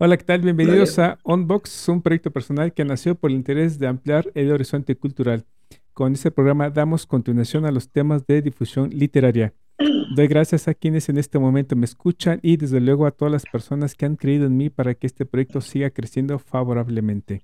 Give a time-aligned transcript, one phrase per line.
[0.00, 0.42] Hola, ¿qué tal?
[0.42, 4.94] Bienvenidos a Unbox, un proyecto personal que nació por el interés de ampliar el horizonte
[4.94, 5.44] cultural.
[5.92, 9.54] Con este programa damos continuación a los temas de difusión literaria.
[10.14, 13.44] Doy gracias a quienes en este momento me escuchan y desde luego a todas las
[13.44, 17.42] personas que han creído en mí para que este proyecto siga creciendo favorablemente.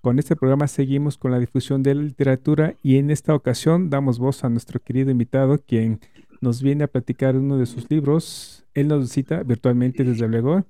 [0.00, 4.18] Con este programa seguimos con la difusión de la literatura y en esta ocasión damos
[4.18, 6.00] voz a nuestro querido invitado quien
[6.40, 8.64] nos viene a platicar uno de sus libros.
[8.74, 10.66] Él nos visita virtualmente desde luego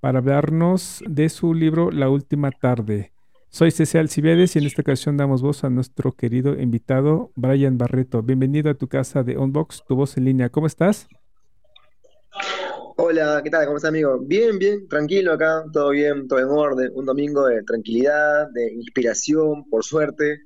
[0.00, 3.12] para hablarnos de su libro La Última Tarde.
[3.48, 8.22] Soy César Alcibiades y en esta ocasión damos voz a nuestro querido invitado Brian Barreto.
[8.22, 10.50] Bienvenido a tu casa de Unbox, tu voz en línea.
[10.50, 11.08] ¿Cómo estás?
[12.96, 13.64] Hola, ¿qué tal?
[13.66, 14.18] ¿Cómo estás, amigo?
[14.20, 16.90] Bien, bien, tranquilo acá, todo bien, todo en orden.
[16.94, 20.40] Un domingo de tranquilidad, de inspiración, por suerte.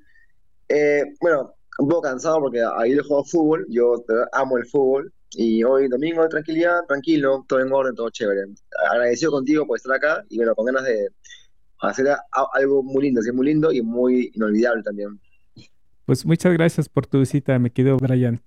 [0.69, 5.62] Eh, bueno, un poco cansado porque ahí le juego fútbol, yo amo el fútbol, y
[5.62, 8.47] hoy domingo de tranquilidad, tranquilo, todo en orden, todo chévere.
[8.91, 11.09] Agradecido contigo por estar acá y bueno, con ganas de
[11.81, 12.09] hacer
[12.53, 15.20] algo muy lindo, es muy lindo y muy inolvidable también.
[16.05, 18.42] Pues muchas gracias por tu visita, me quedo Brian.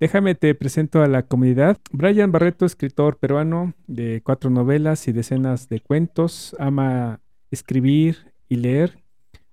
[0.00, 1.76] Déjame te presento a la comunidad.
[1.90, 9.02] Brian Barreto, escritor peruano de cuatro novelas y decenas de cuentos, ama escribir y leer,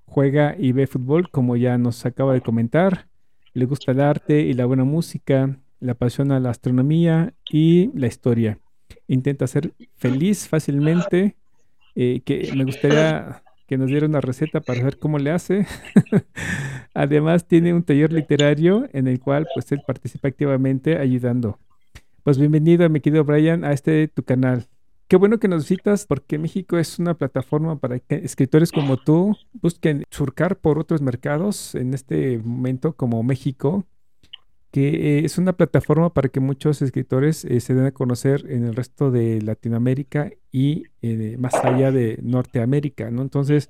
[0.05, 3.07] juega y ve fútbol, como ya nos acaba de comentar.
[3.53, 8.59] Le gusta el arte y la buena música, le apasiona la astronomía y la historia.
[9.07, 11.35] Intenta ser feliz fácilmente,
[11.95, 15.65] eh, que me gustaría que nos diera una receta para ver cómo le hace.
[16.93, 21.59] Además tiene un taller literario en el cual pues él participa activamente ayudando.
[22.23, 24.67] Pues bienvenido, mi querido Brian, a este tu canal.
[25.07, 29.35] Qué bueno que nos visitas porque México es una plataforma para que escritores como tú
[29.53, 33.85] busquen surcar por otros mercados en este momento como México
[34.75, 38.65] que eh, es una plataforma para que muchos escritores eh, se den a conocer en
[38.65, 43.21] el resto de Latinoamérica y eh, más allá de Norteamérica, ¿no?
[43.21, 43.69] Entonces,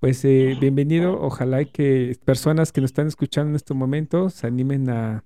[0.00, 5.22] pues bienvenido, ojalá que personas que nos están escuchando en este momento se animen a,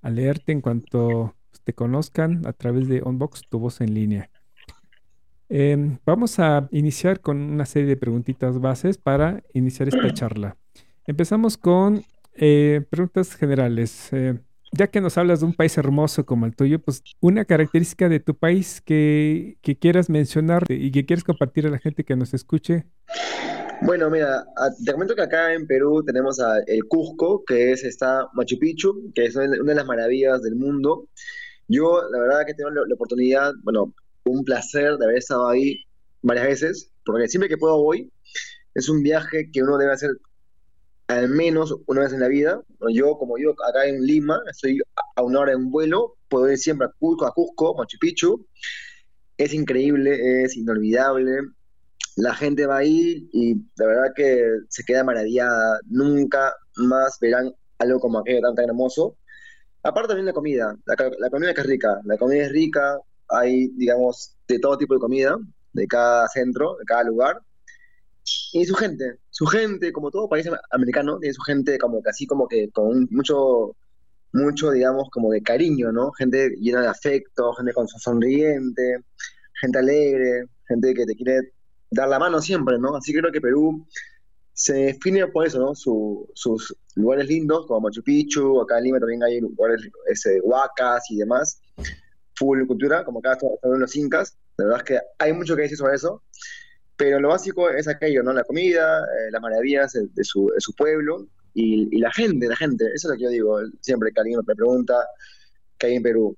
[0.00, 1.34] a leerte en cuanto
[1.64, 4.30] te conozcan a través de Unbox, tu voz en línea.
[5.50, 10.56] Em, vamos a iniciar con una serie de preguntitas bases para iniciar esta charla.
[11.06, 12.02] Empezamos con
[12.38, 14.08] eh, preguntas generales.
[14.12, 14.38] Eh,
[14.72, 18.20] ya que nos hablas de un país hermoso como el tuyo, pues una característica de
[18.20, 22.84] tu país que, quieras mencionar y que quieres compartir a la gente que nos escuche.
[23.80, 24.44] Bueno, mira,
[24.84, 29.12] te comento que acá en Perú tenemos a el Cusco, que es esta Machu Picchu,
[29.14, 31.08] que es una de las maravillas del mundo.
[31.68, 33.94] Yo, la verdad, que tengo la oportunidad, bueno,
[34.24, 35.84] un placer de haber estado ahí
[36.22, 38.10] varias veces, porque siempre que puedo voy.
[38.74, 40.10] Es un viaje que uno debe hacer
[41.08, 42.62] al menos una vez en la vida.
[42.92, 44.80] Yo, como yo acá en Lima, estoy
[45.16, 48.46] a una hora en vuelo, puedo ir siempre a Cusco, a Cusco, Machu Picchu.
[49.36, 51.40] Es increíble, es inolvidable.
[52.16, 55.80] La gente va ahí y la verdad que se queda maravillada.
[55.86, 59.16] Nunca más verán algo como aquello tan, tan hermoso.
[59.82, 62.98] Aparte también la comida, la, comida es rica, la comida es rica,
[63.28, 65.38] hay, digamos, de todo tipo de comida,
[65.72, 67.40] de cada centro, de cada lugar
[68.52, 72.26] y su gente, su gente, como todo país americano, tiene su gente como que así
[72.26, 73.76] como que con mucho,
[74.32, 76.12] mucho, digamos, como de cariño, ¿no?
[76.12, 79.00] Gente llena de afecto, gente con sonriente,
[79.60, 81.52] gente alegre, gente que te quiere
[81.90, 82.96] dar la mano siempre, ¿no?
[82.96, 83.86] Así que creo que Perú
[84.58, 85.72] se define por eso, ¿no?
[85.74, 91.18] sus lugares lindos, como Machu Picchu, acá en Lima también hay lugares, ese, huacas y
[91.18, 91.60] demás,
[92.34, 95.78] full cultura, como acá están los incas, la verdad es que hay mucho que decir
[95.78, 96.24] sobre eso,
[96.98, 98.32] pero lo básico es aquello, ¿no?
[98.32, 102.84] La comida, eh, las maravillas de, su, pueblo y, la gente, la gente.
[102.92, 104.94] Eso es lo que yo digo siempre que alguien me pregunta
[105.78, 106.36] qué hay en Perú.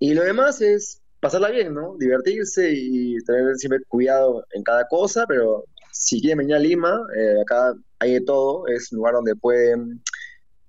[0.00, 1.96] Y lo demás es pasarla bien, ¿no?
[1.96, 7.40] Divertirse y tener siempre cuidado en cada cosa, pero si quieren venir a Lima, eh,
[7.40, 10.02] acá hay de todo, es un lugar donde pueden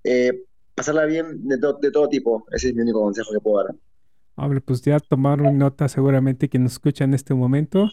[0.04, 0.40] eh,
[0.76, 2.46] pasarla bien de, de, todo tipo.
[2.52, 3.74] Ese es mi único consejo que puedo dar.
[4.36, 7.90] Hable, pues ya tomaron nota seguramente que nos escucha en este momento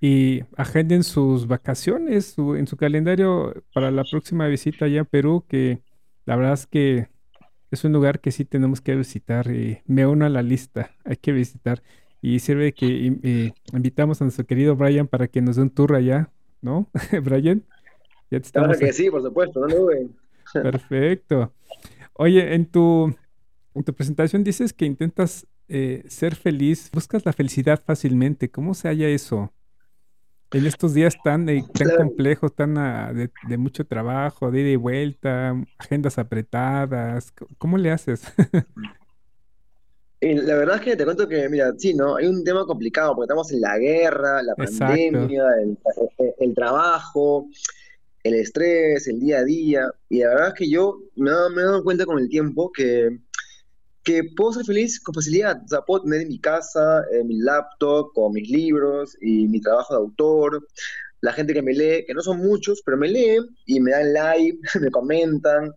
[0.00, 5.82] y agenden sus vacaciones en su calendario para la próxima visita allá a Perú, que
[6.24, 7.08] la verdad es que
[7.70, 11.16] es un lugar que sí tenemos que visitar y me uno a la lista, hay
[11.16, 11.82] que visitar.
[12.22, 15.94] y sirve que eh, invitamos a nuestro querido Brian para que nos dé un tour
[15.94, 16.30] allá,
[16.60, 16.88] ¿no?
[17.22, 17.64] Brian,
[18.30, 18.76] ya te estamos...
[18.76, 19.86] Claro que sí, por supuesto, no
[20.52, 21.52] Perfecto.
[22.14, 23.14] Oye, en tu,
[23.74, 28.50] en tu presentación dices que intentas eh, ser feliz, buscas la felicidad fácilmente.
[28.50, 29.52] ¿Cómo se halla eso?
[30.52, 34.76] En estos días tan, eh, tan complejos, tan ah, de, mucho trabajo, de ida y
[34.76, 38.22] vuelta, agendas apretadas, ¿cómo le haces?
[40.20, 42.16] la verdad es que te cuento que, mira, sí, ¿no?
[42.16, 45.44] Hay un tema complicado porque estamos en la guerra, la pandemia,
[46.38, 47.46] el, trabajo,
[48.24, 49.92] el estrés, el día a día.
[50.08, 53.20] Y la verdad es que yo me he dado cuenta con el tiempo que
[54.10, 55.62] que puedo ser feliz con facilidad.
[55.64, 59.60] O sea, puedo tener en mi casa, en mi laptop, con mis libros y mi
[59.60, 60.66] trabajo de autor.
[61.20, 64.12] La gente que me lee, que no son muchos, pero me leen y me dan
[64.12, 65.72] like, me comentan,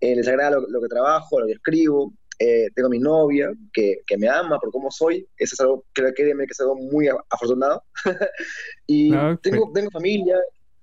[0.00, 2.12] eh, les agrada lo, que trabajo, lo que escribo.
[2.40, 5.24] Eh, tengo mi novia que, que, me ama por cómo soy.
[5.36, 7.84] Eso es algo, creo que es algo muy afortunado.
[8.88, 10.36] y ah, tengo, tengo familia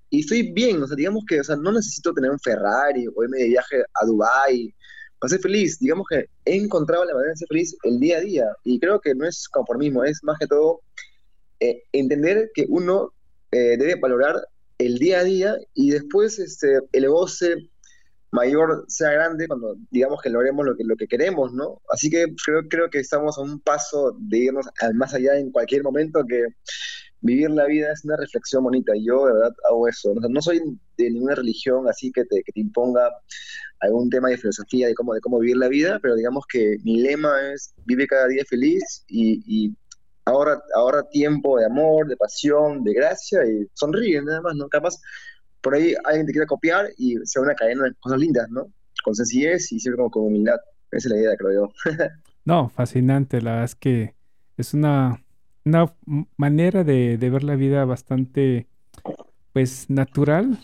[0.10, 0.82] y estoy bien.
[0.82, 3.84] O sea, digamos que o sea, no necesito tener un Ferrari o irme de viaje
[4.02, 4.74] a Dubái
[5.20, 5.80] para ser feliz.
[5.80, 9.00] Digamos que he encontrado la manera de ser feliz el día a día y creo
[9.00, 10.82] que no es conformismo, es más que todo
[11.60, 13.14] eh, entender que uno
[13.52, 14.36] eh, debe valorar
[14.78, 17.56] el día a día y después este, el goce
[18.32, 21.82] mayor sea grande cuando digamos que logremos lo que, lo que queremos, ¿no?
[21.90, 25.52] Así que creo, creo que estamos a un paso de irnos al más allá en
[25.52, 26.46] cualquier momento que
[27.26, 28.94] vivir la vida es una reflexión bonita.
[28.96, 30.14] Yo de verdad hago eso.
[30.14, 30.62] no soy
[30.98, 33.10] de ninguna religión así que te, que te imponga
[33.80, 37.02] algún tema de filosofía de cómo, de cómo vivir la vida, pero digamos que mi
[37.02, 39.76] lema es vive cada día feliz y, y
[40.26, 44.70] ahora, ahora tiempo de amor, de pasión, de gracia y sonríe nada más, ¿no?
[44.70, 44.96] Capaz
[45.62, 48.68] por ahí alguien te quiera copiar y sea una cadena de cosas lindas, ¿no?
[49.04, 50.58] Con sencillez y siempre como con humildad.
[50.92, 51.70] Esa es la idea, creo yo.
[52.46, 53.42] no, fascinante.
[53.42, 54.16] La verdad es que
[54.58, 55.25] es una,
[55.66, 55.94] una
[56.38, 58.68] manera de, de ver la vida bastante,
[59.52, 60.60] pues, natural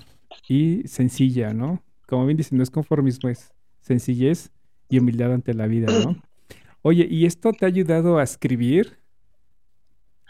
[0.47, 1.81] y sencilla, ¿no?
[2.11, 4.51] como bien dicen, no es conformismo, es sencillez
[4.89, 6.21] y humildad ante la vida, ¿no?
[6.81, 8.97] Oye, ¿y esto te ha ayudado a escribir?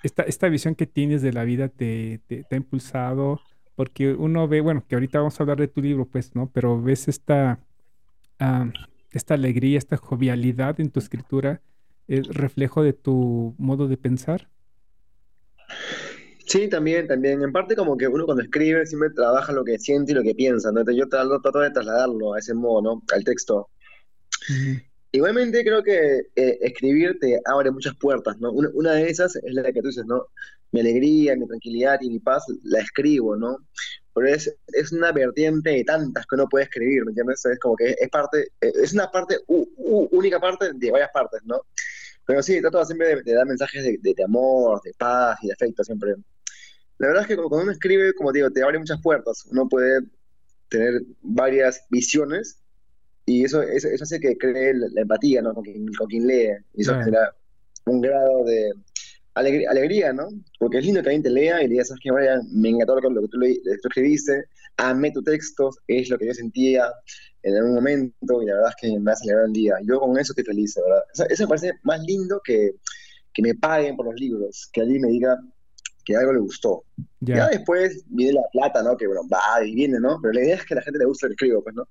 [0.04, 2.22] Esta, esta visión que tienes de la vida te,
[2.52, 3.42] ha impulsado,
[3.74, 6.52] porque uno ve, bueno, que ahorita vamos a hablar de tu libro, pues, ¿no?
[6.54, 7.58] Pero ves esta,
[9.10, 11.62] esta alegría, esta jovialidad en tu escritura,
[12.08, 14.50] ¿es reflejo de tu modo de pensar?
[16.52, 17.42] Sí, también, también.
[17.42, 20.36] En parte como que uno cuando escribe siempre trabaja lo que siente y lo que
[20.36, 20.82] piensa, ¿no?
[20.82, 23.04] Entonces yo trato, de trasladarlo a ese modo, ¿no?
[23.14, 23.70] Al texto.
[25.14, 28.52] Igualmente creo que eh, escribir te abre muchas puertas, ¿no?
[28.52, 30.26] Una, de esas es la que tú dices, ¿no?
[30.72, 33.58] Mi alegría, mi tranquilidad y mi paz la escribo, ¿no?
[34.14, 37.46] Pero es, es una vertiente de tantas que uno puede escribir, ¿me entiendes?
[37.46, 41.62] Es como que es parte, eh, es una parte, única parte de varias partes, ¿no?
[42.26, 45.84] Pero sí, trato siempre de, dar mensajes de, de, amor, de paz y de afecto
[45.84, 46.16] siempre.
[46.98, 49.46] La verdad es que cuando uno escribe, como digo, te abre muchas puertas.
[49.50, 50.02] Uno puede
[50.70, 52.60] tener varias visiones
[53.26, 55.54] y eso, eso, hace que cree la, empatía ¿no?
[55.54, 56.50] con, quien, con quien lee.
[56.74, 57.36] Y eso genera
[57.86, 58.72] un grado de
[59.34, 60.30] alegría, ¿no?
[60.60, 62.12] Porque es lindo que alguien te lea y le digas, ¿sabes qué,
[62.52, 64.46] Me encantó lo que tú, le, tú escribiste,
[64.78, 66.92] amé tu texto, es lo que yo sentía
[67.44, 69.76] en algún momento y la verdad es que me ha acelerado el día.
[69.84, 71.04] Yo con eso estoy feliz, ¿verdad?
[71.30, 72.72] Eso, me parece más lindo que,
[73.34, 75.38] que me paguen por los libros, que alguien me diga,
[76.06, 76.84] que algo le gustó.
[77.20, 77.48] Ya.
[77.50, 78.98] después viene la plata, ¿no?
[78.98, 80.20] Que bueno, va y viene, ¿no?
[80.22, 81.88] Pero la idea es que a la gente le guste lo que escribo, pues, ¿no?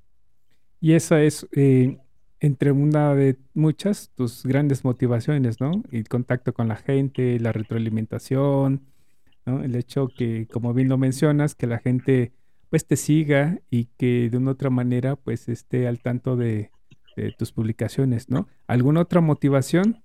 [0.80, 1.98] Y esa es, eh,
[2.40, 5.82] entre una de muchas, tus grandes motivaciones, ¿no?
[5.90, 8.82] El contacto con la gente, la retroalimentación,
[9.46, 9.62] ¿no?
[9.62, 12.32] El hecho que, como bien lo mencionas, que la gente
[12.70, 16.70] pues te siga y que de una otra manera pues esté al tanto de,
[17.16, 18.48] de tus publicaciones, ¿no?
[18.66, 20.02] ¿Alguna otra motivación?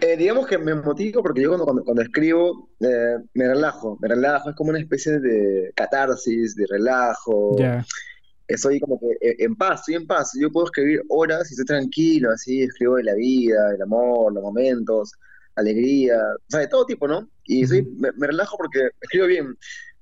[0.00, 4.48] Eh, digamos que me motivo porque yo cuando, cuando, escribo eh, me relajo, me relajo,
[4.48, 7.56] es como una especie de catarsis, de relajo.
[8.48, 10.32] Estoy como que eh, en paz, estoy en paz.
[10.40, 14.42] Yo puedo escribir horas y estoy tranquilo, así, escribo de la vida, el amor, los
[14.42, 15.12] momentos,
[15.54, 17.28] alegría, o sea, de todo tipo, ¿no?
[17.44, 17.64] Y
[17.98, 19.56] me, relajo porque escribo bien.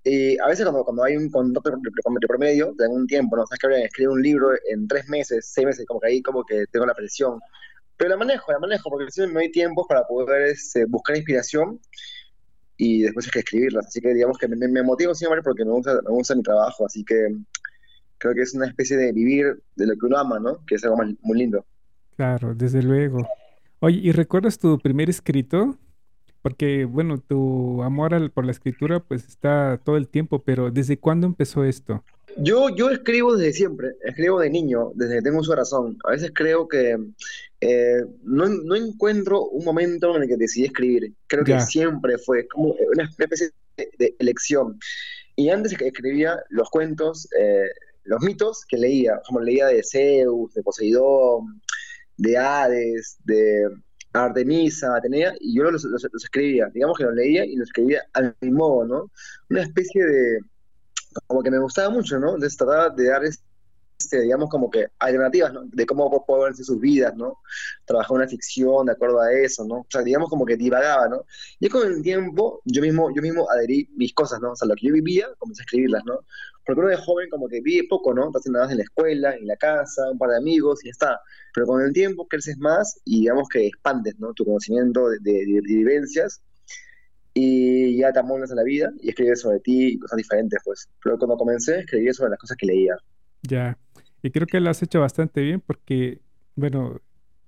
[0.09, 3.47] Y a veces cuando, cuando hay un contrato de promedio, tengo un tiempo, ¿no?
[3.47, 6.65] Sabes que escribir un libro en tres meses, seis meses, como que ahí como que
[6.71, 7.41] tengo la presión.
[7.97, 11.81] Pero la manejo, la manejo, porque si no hay tiempo para poder este, buscar inspiración
[12.77, 13.87] y después es que escribirlas.
[13.87, 16.87] Así que digamos que me, me motivo siempre porque me gusta, me gusta mi trabajo.
[16.87, 17.37] Así que
[18.19, 20.65] creo que es una especie de vivir de lo que uno ama, ¿no?
[20.67, 21.67] Que es algo muy lindo.
[22.17, 23.27] Claro, desde luego.
[23.81, 25.77] Oye, ¿y recuerdas tu primer escrito?
[26.43, 31.27] Porque, bueno, tu amor por la escritura pues está todo el tiempo, pero ¿desde cuándo
[31.27, 32.05] empezó esto?
[32.37, 35.99] Yo, yo escribo desde siempre, escribo de niño, desde que tengo su razón.
[36.05, 36.97] A veces creo que
[37.61, 41.13] eh, no, no, encuentro un momento en el que decidí escribir.
[41.27, 44.79] Creo que siempre fue como una especie de, elección.
[45.35, 47.69] Y antes escribía los cuentos, eh,
[48.05, 51.61] los mitos que leía, como leía de Zeus, de Poseidón,
[52.17, 53.69] de Hades, de
[54.13, 56.69] Artemisa, Atenea, y yo los, los, escribía.
[56.73, 59.11] Digamos que los leía y los escribía a mi modo, ¿no?
[59.51, 60.41] Una especie de
[61.27, 62.37] como que me gustaba mucho, ¿no?
[62.37, 63.45] Les trataba de dar, este,
[64.11, 65.63] digamos, como que alternativas, ¿no?
[65.65, 67.39] De cómo puedo verse sus vidas, ¿no?
[67.85, 69.77] Trabajar una ficción de acuerdo a eso, ¿no?
[69.77, 71.25] O sea, digamos como que divagaba, ¿no?
[71.59, 74.53] Y con el tiempo yo mismo, yo mismo adherí mis cosas, ¿no?
[74.53, 76.21] O sea, lo que yo vivía, comencé a escribirlas, ¿no?
[76.65, 78.27] Porque uno de joven como que vive poco, ¿no?
[78.27, 80.93] Estás nada más en la escuela, en la casa, un par de amigos y ya
[80.93, 81.21] está.
[81.55, 84.33] Pero con el tiempo creces más y digamos que expandes, ¿no?
[84.35, 86.41] Tu conocimiento de, de, de vivencias
[87.35, 90.89] y ya te amonas a la vida y escribes sobre ti y cosas diferentes, pues.
[91.03, 92.97] Pero cuando comencé, escribí sobre las cosas que leía.
[93.43, 93.79] Ya,
[94.23, 96.21] y creo que lo has hecho bastante bien porque,
[96.57, 97.01] bueno,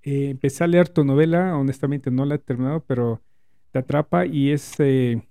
[0.03, 3.23] eh, empecé a leer tu novela, honestamente no la he terminado, pero
[3.73, 5.23] te atrapa y es eh,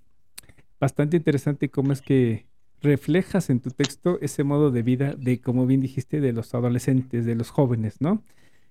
[0.80, 2.46] bastante interesante cómo es que
[2.82, 7.26] reflejas en tu texto ese modo de vida de, como bien dijiste, de los adolescentes,
[7.26, 8.22] de los jóvenes, ¿no?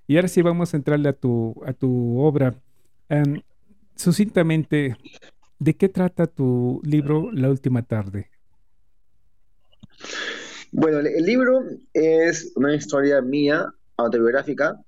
[0.08, 2.56] Y ahora sí vamos a entrarle a tu, a tu obra.
[3.10, 3.42] Um,
[3.96, 4.96] sucintamente,
[5.60, 8.30] ¿De qué trata tu libro La Última Tarde?
[10.72, 14.80] Bueno, el libro es una historia mía, autobiográfica,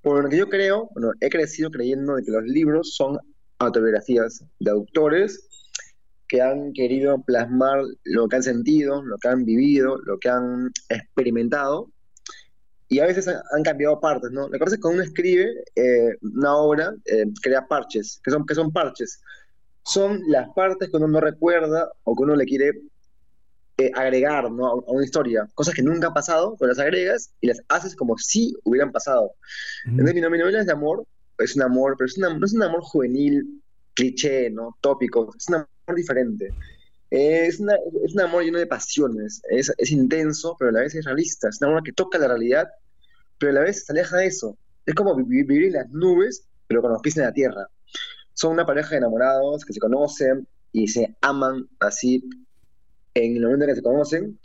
[0.00, 3.18] por lo que yo creo, bueno, he crecido creyendo de que los libros son
[3.58, 5.48] autobiografías de autores
[6.28, 10.72] que han querido plasmar lo que han sentido, lo que han vivido, lo que han
[10.88, 11.90] experimentado,
[12.88, 14.48] y a veces han cambiado partes, ¿no?
[14.48, 18.46] La cosa es que cuando uno escribe eh, una obra, eh, crea parches, que son,
[18.46, 19.20] que son parches
[19.84, 22.72] son las partes que uno no recuerda o que uno le quiere
[23.78, 24.66] eh, agregar ¿no?
[24.66, 25.48] a, una historia.
[25.54, 29.32] Cosas que nunca han pasado, pero las agregas y las haces como si hubieran pasado.
[29.84, 31.04] Entonces, mi, novela es de amor,
[31.38, 33.62] es un amor, pero es no es un amor juvenil,
[33.94, 34.76] cliché, ¿no?
[34.80, 36.52] tópico, es un amor diferente.
[37.10, 41.04] Es, es un amor lleno de pasiones, es, es intenso, pero a la vez es
[41.04, 42.68] realista, es un amor que toca la realidad,
[43.38, 44.56] pero a la vez se aleja de eso.
[44.86, 47.68] Es como vivir en las nubes, pero con los pies en la tierra
[48.34, 52.24] son una pareja de enamorados que se conocen y se aman así
[53.14, 54.38] en el momento en que se conocen,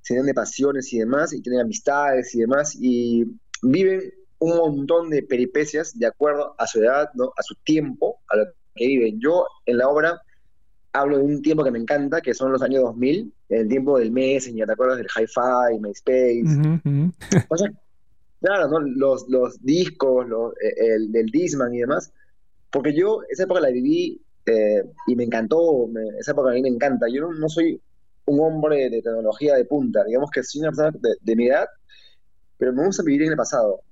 [0.00, 3.24] se llenan de pasiones y demás, y tienen amistades y demás, y
[3.62, 7.32] viven un montón de peripecias de acuerdo a su edad, ¿no?
[7.36, 9.20] a su tiempo, a lo que viven.
[9.20, 10.20] Yo en la obra
[10.92, 14.10] hablo de un tiempo que me encanta, que son los años 2000, el tiempo del
[14.10, 16.80] Messenger, ¿te acuerdas del Hi-Fi, MySpace?
[18.40, 18.80] claro, ¿no?
[18.80, 22.12] los, los discos, los, eh, el, del Disman y demás,
[22.70, 25.88] porque yo esa época la viví eh, y me encantó,
[26.18, 27.06] esa época a mí me encanta.
[27.08, 27.80] Yo no, soy
[28.26, 31.66] un hombre de tecnología de punta, digamos que soy una persona de, mi edad,
[32.56, 33.82] pero me gusta vivir en el pasado.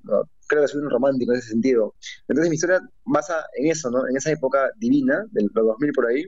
[0.47, 1.95] Creo que soy un romántico en ese sentido.
[2.29, 4.07] Entonces mi historia basa en eso, ¿no?
[4.09, 6.25] en esa época divina, del 2000 por ahí,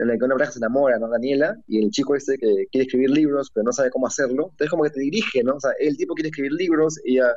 [0.00, 1.08] en la que una pareja se enamora, ¿no?
[1.08, 4.48] Daniela, y el chico este que quiere escribir libros, pero no sabe cómo hacerlo.
[4.52, 5.56] Entonces como que te dirige, ¿no?
[5.56, 7.34] O sea, el tipo quiere escribir libros, ella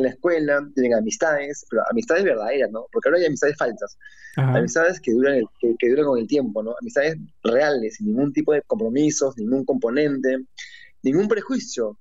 [0.00, 2.86] en la escuela, tienen amistades, pero amistades verdaderas, ¿no?
[2.92, 3.96] Porque ahora hay amistades falsas.
[4.36, 6.74] Amistades que duran, que, duran con el tiempo, ¿no?
[6.80, 10.38] Amistades reales, sin ningún tipo de compromisos, ningún componente,
[11.02, 11.98] ningún prejuicio.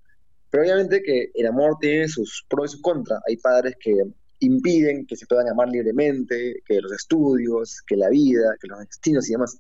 [0.50, 3.22] Pero obviamente que el amor tiene sus pros y sus contras.
[3.28, 3.96] Hay padres que
[4.40, 9.30] impiden que se puedan amar libremente, que los estudios, que la vida, que los destinos
[9.30, 9.58] y demás.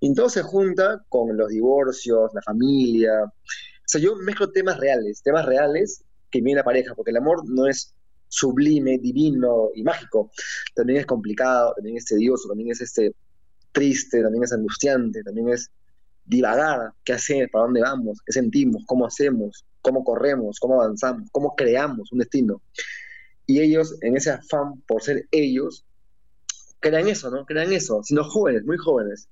[0.00, 3.24] Y todo se junta con los divorcios, la familia.
[3.24, 7.48] O sea, yo mezclo temas reales, temas reales que vive la pareja, porque el amor
[7.48, 7.94] no es
[8.28, 10.30] sublime, divino y mágico,
[10.74, 13.14] también es complicado, también es tedioso, también es este
[13.72, 15.70] triste, también es angustiante, también es
[16.24, 21.54] divagar, qué hacer, para dónde vamos, qué sentimos, cómo hacemos, cómo corremos, cómo avanzamos, cómo
[21.54, 22.60] creamos un destino.
[23.46, 25.84] Y ellos, en ese afán por ser ellos,
[26.80, 27.46] crean eso, ¿no?
[27.46, 29.28] Crean eso, siendo jóvenes, muy jóvenes.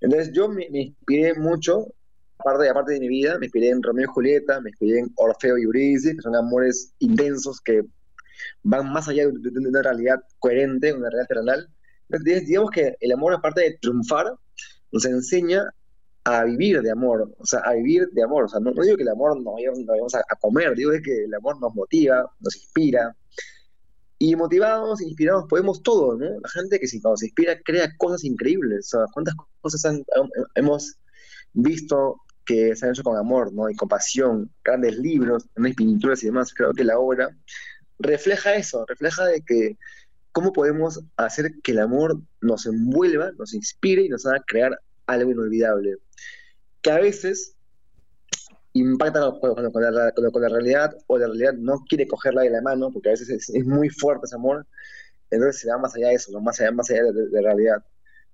[0.00, 1.86] Entonces yo me inspiré mucho
[2.38, 5.58] aparte, aparte de mi vida, me inspiré en Romeo y Julieta, me inspiré en Orfeo
[5.58, 7.82] y Eurídice, que son amores intensos que
[8.62, 11.68] van más allá de, una realidad coherente, una realidad terrenal.
[12.08, 14.34] Entonces, digamos que el amor, aparte de triunfar,
[14.92, 15.64] nos enseña
[16.24, 18.44] a vivir de amor, o sea, a vivir de amor.
[18.44, 21.60] O sea, no, digo que el amor nos vayamos, a, comer, digo que el amor
[21.60, 23.16] nos motiva, nos inspira.
[24.20, 26.26] Y motivados, inspirados, podemos todo, ¿no?
[26.40, 28.92] La gente que si se inspira crea cosas increíbles.
[28.92, 30.02] O sea, ¿cuántas cosas
[30.56, 30.98] hemos
[31.52, 33.68] visto que se han hecho con amor ¿no?
[33.68, 36.54] y con pasión, grandes libros, grandes pinturas y demás.
[36.54, 37.28] Creo que la obra
[37.98, 39.76] refleja eso, refleja de que
[40.32, 45.30] cómo podemos hacer que el amor nos envuelva, nos inspire y nos haga crear algo
[45.30, 45.96] inolvidable.
[46.80, 47.54] Que a veces
[48.72, 52.90] impacta con, con, con, la, realidad o la realidad no quiere cogerla de la mano
[52.90, 54.66] porque a veces es, muy fuerte ese amor,
[55.30, 57.84] entonces se va más allá de eso, más allá, más allá de, la realidad.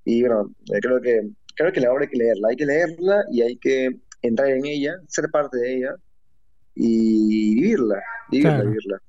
[0.05, 3.25] Y bueno, eh, creo que, creo que la obra hay que leerla, hay que leerla
[3.31, 5.95] y hay que entrar en ella, ser parte de ella
[6.75, 9.03] y vivirla, vivirla, vivirla.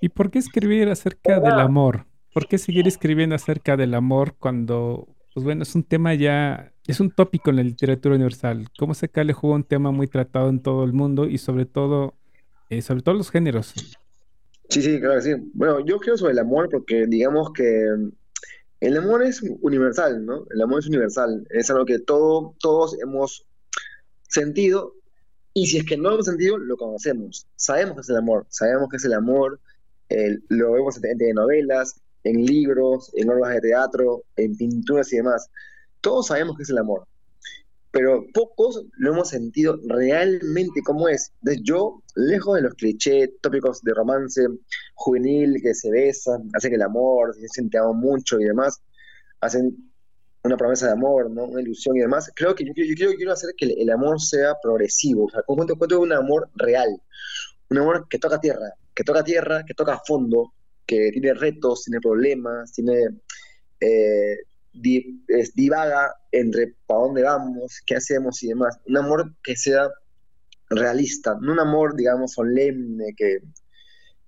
[0.00, 2.06] ¿Y por qué escribir acerca del amor?
[2.32, 7.00] ¿Por qué seguir escribiendo acerca del amor cuando, pues bueno, es un tema ya, es
[7.00, 8.68] un tópico en la literatura universal?
[8.78, 12.14] ¿Cómo se le jugó un tema muy tratado en todo el mundo y sobre todo,
[12.70, 13.72] eh, sobre todos los géneros?
[14.68, 15.34] Sí, sí, claro que sí.
[15.54, 17.86] Bueno, yo creo sobre el amor porque digamos que
[18.80, 20.44] el amor es universal, ¿no?
[20.50, 23.46] El amor es universal, es algo que todo, todos hemos
[24.34, 24.94] sentido
[25.54, 27.46] y si es que no hemos sentido, lo conocemos.
[27.54, 29.60] Sabemos que es el amor, sabemos que es el amor,
[30.48, 35.48] lo vemos en, novelas, en libros, en obras de teatro, en pinturas y demás.
[36.00, 37.06] Todos sabemos que es el amor,
[37.92, 41.32] pero pocos lo hemos sentido realmente como es.
[41.40, 44.42] Entonces yo, lejos de los clichés tópicos de romance
[44.94, 48.82] juvenil que se besan, hacen el amor, se sienten mucho y demás,
[49.40, 49.93] hacen
[50.44, 51.44] una promesa de amor, ¿no?
[51.44, 52.30] Una ilusión y demás.
[52.36, 56.12] Creo que yo, quiero, hacer que el, amor sea progresivo, o sea, cuento, cuento un
[56.12, 57.00] amor real,
[57.70, 60.52] un amor que toca tierra, que toca tierra, que toca fondo,
[60.86, 63.08] que tiene retos, tiene problemas, tiene
[63.80, 64.36] eh,
[64.72, 68.78] divaga entre para dónde vamos, qué hacemos y demás.
[68.86, 69.88] Un amor que sea
[70.68, 73.38] realista, no un amor, digamos, solemne, que,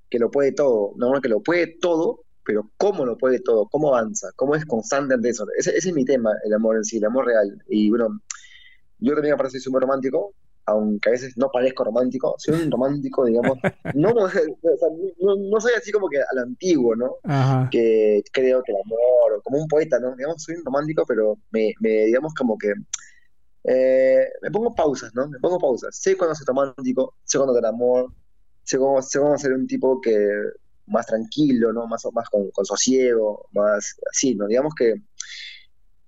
[0.08, 3.66] que lo puede todo, un amor que lo puede todo, pero cómo lo puede todo,
[3.68, 5.44] cómo avanza, cómo es constante ante eso.
[5.58, 7.62] Ese, es mi tema, el amor en sí, el amor real.
[7.68, 8.20] Y bueno,
[9.00, 10.32] yo también me parece súper romántico,
[10.64, 13.58] aunque a veces no parezco romántico, soy un romántico, digamos,
[13.94, 17.16] no, no, soy así como que al antiguo, ¿no?
[17.70, 20.14] Que creo que el amor, como un poeta, ¿no?
[20.14, 22.74] Digamos, soy un romántico, pero me, digamos, como que
[23.64, 25.26] eh, me pongo pausas, ¿no?
[25.28, 25.96] Me pongo pausas.
[25.96, 28.12] Sé cuándo soy romántico, sé cuándo el amor,
[28.62, 30.16] sé cómo, sé cómo ser un tipo que
[30.86, 31.86] más tranquilo, ¿no?
[31.86, 34.46] Más, más con, con sosiego, más así, ¿no?
[34.46, 34.94] Digamos que,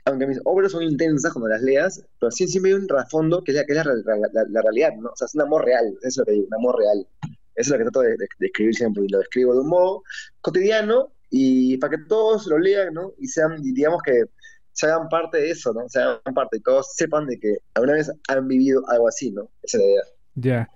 [0.05, 3.53] aunque mis obras son intensas cuando las leas, pero sí siempre hay un trasfondo que
[3.53, 5.11] es, la, que es la, realidad, ¿no?
[5.11, 7.07] O sea, es un amor real, eso es lo que digo, un amor real.
[7.55, 10.03] Eso es lo que trato de, escribir siempre, y lo escribo de un modo
[10.41, 13.13] cotidiano y para que todos lo lean, ¿no?
[13.19, 14.25] Y sean, digamos que
[14.73, 15.89] se hagan parte de eso, ¿no?
[15.89, 19.51] Se hagan parte y todos sepan de que alguna vez han vivido algo así, ¿no?
[19.63, 20.03] Esa es la idea.
[20.37, 20.71] Ya,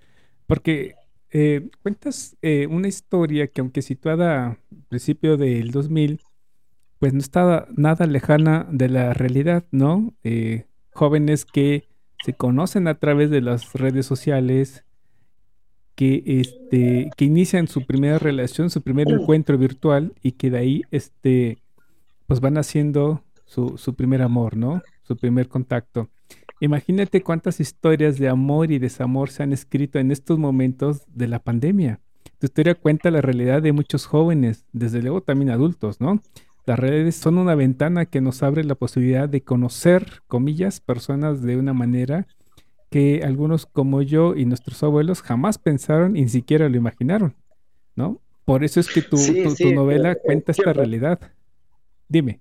[0.48, 0.96] porque
[1.34, 6.20] eh, cuentas eh, una historia que aunque situada al principio del 2000,
[6.98, 10.14] pues no estaba nada lejana de la realidad, ¿no?
[10.24, 11.88] Eh, jóvenes que
[12.22, 14.84] se conocen a través de las redes sociales,
[15.94, 20.82] que, este, que inician su primera relación, su primer encuentro virtual y que de ahí
[20.90, 21.58] este,
[22.26, 24.82] pues van haciendo su, su primer amor, ¿no?
[25.02, 26.10] Su primer contacto.
[26.62, 31.40] Imagínate cuántas historias de amor y desamor se han escrito en estos momentos de la
[31.40, 31.98] pandemia.
[32.38, 36.20] Tu historia cuenta la realidad de muchos jóvenes, desde luego también adultos, ¿no?
[36.64, 41.56] Las redes son una ventana que nos abre la posibilidad de conocer, comillas, personas de
[41.56, 42.28] una manera
[42.90, 47.34] que algunos como yo y nuestros abuelos jamás pensaron y ni siquiera lo imaginaron,
[47.96, 48.20] ¿no?
[48.44, 49.16] Por eso es que tu,
[49.58, 51.18] tu novela cuenta esta realidad.
[52.08, 52.40] Dime.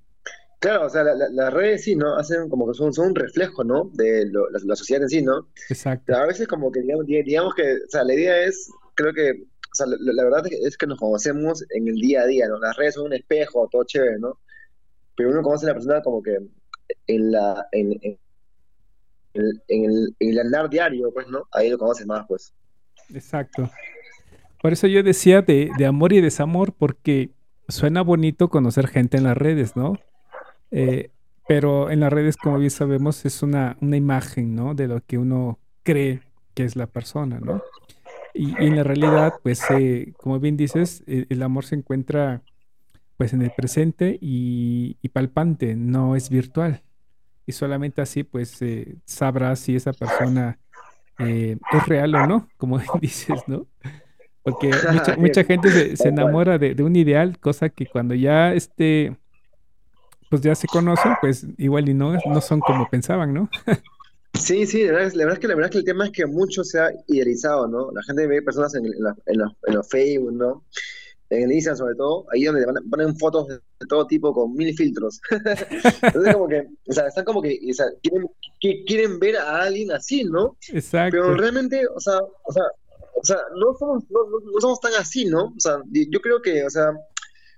[0.62, 2.16] Claro, o sea, las redes sí, ¿no?
[2.18, 3.90] Hacen como que son, son un reflejo, ¿no?
[3.94, 5.48] De la, sociedad en sí, ¿no?
[5.70, 6.16] Exacto.
[6.16, 9.74] a veces como que digamos, digamos, que, o sea, la idea es, creo que, o
[9.74, 12.60] sea, la, verdad es que nos conocemos en el día a día, ¿no?
[12.60, 14.40] Las redes son un espejo, todo chévere, ¿no?
[15.16, 16.38] Pero uno conoce a la persona como que
[17.08, 18.20] en la, en, en,
[19.34, 21.48] el, en el andar diario, pues, ¿no?
[21.54, 22.54] Ahí lo conoces más, pues.
[23.10, 23.68] Exacto.
[24.62, 27.32] Por eso yo decía de, de amor y desamor, porque
[27.68, 29.98] suena bonito conocer gente en las redes, ¿no?
[30.72, 31.12] Eh,
[31.48, 34.74] pero en las redes, como bien sabemos, es una, una imagen, ¿no?
[34.74, 36.22] De lo que uno cree
[36.54, 37.62] que es la persona, ¿no?
[38.34, 42.42] Y, en la realidad, pues, eh, como bien dices, e, el, amor se encuentra,
[43.18, 46.82] pues, en el presente y, palpante, no es virtual.
[47.46, 50.58] Y solamente así, pues, eh, sabrás si esa persona
[51.18, 53.68] es real o no, como dices, ¿no?
[54.42, 54.72] Porque
[55.18, 59.18] mucha, gente se, se enamora de, de, un ideal, cosa que cuando ya este
[60.32, 63.50] pues ya se conocen, pues igual y no, no son como pensaban, ¿no?
[64.34, 66.64] Sí, sí, la verdad, es, que, la verdad es que el tema es que mucho
[66.64, 67.92] se ha idealizado, ¿no?
[67.92, 70.64] La gente ve personas en, los, Facebook, ¿no?
[71.30, 75.20] En el Instagram sobre todo, ahí donde ponen fotos de todo tipo con mil filtros.
[76.02, 78.26] Entonces como que, o sea, están como que, o sea, quieren,
[78.88, 80.56] quieren ver a alguien así, ¿no?
[80.70, 81.12] Exacto.
[81.12, 82.64] Pero realmente, o sea, o sea,
[83.16, 85.48] o sea no, somos, no, no somos tan así, ¿no?
[85.48, 86.94] O sea, yo creo que, o sea,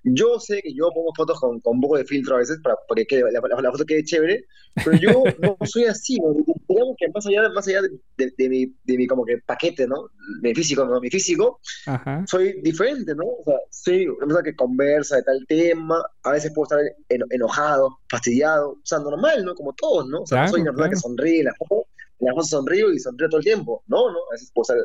[0.04, 2.76] yo sé que yo pongo fotos con, con un poco de filtro a veces para,
[3.08, 4.46] que la, la, foto quede chévere,
[4.84, 6.34] pero yo no soy así, ¿no?
[6.68, 7.82] digamos que más allá, más allá
[8.18, 10.10] de, de, mi, de mi como que paquete, ¿no?
[10.42, 11.00] Mi físico, ¿no?
[11.00, 11.60] Mi físico,
[12.28, 13.24] soy diferente, ¿no?
[13.26, 16.80] O sea, soy una persona que conversa de tal tema, a veces puedo estar
[17.30, 19.56] enojado, fastidiado, o sea, normal, ¿no?
[19.56, 20.22] Como todos, ¿no?
[20.22, 21.88] O sea, no soy una persona que sonríe, la foto,
[22.20, 24.20] la foto sonrío y sonrío todo el tiempo, no, ¿no?
[24.30, 24.78] A veces puedo estar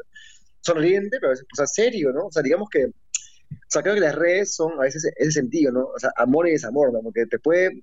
[0.61, 2.27] sonriente, pero a veces puedo estar serio, ¿no?
[2.27, 2.91] O sea, digamos que
[3.51, 5.87] o sea, creo que las redes son a veces ese sentido, ¿no?
[5.87, 7.01] O sea, amor y desamor, ¿no?
[7.03, 7.83] Porque te puede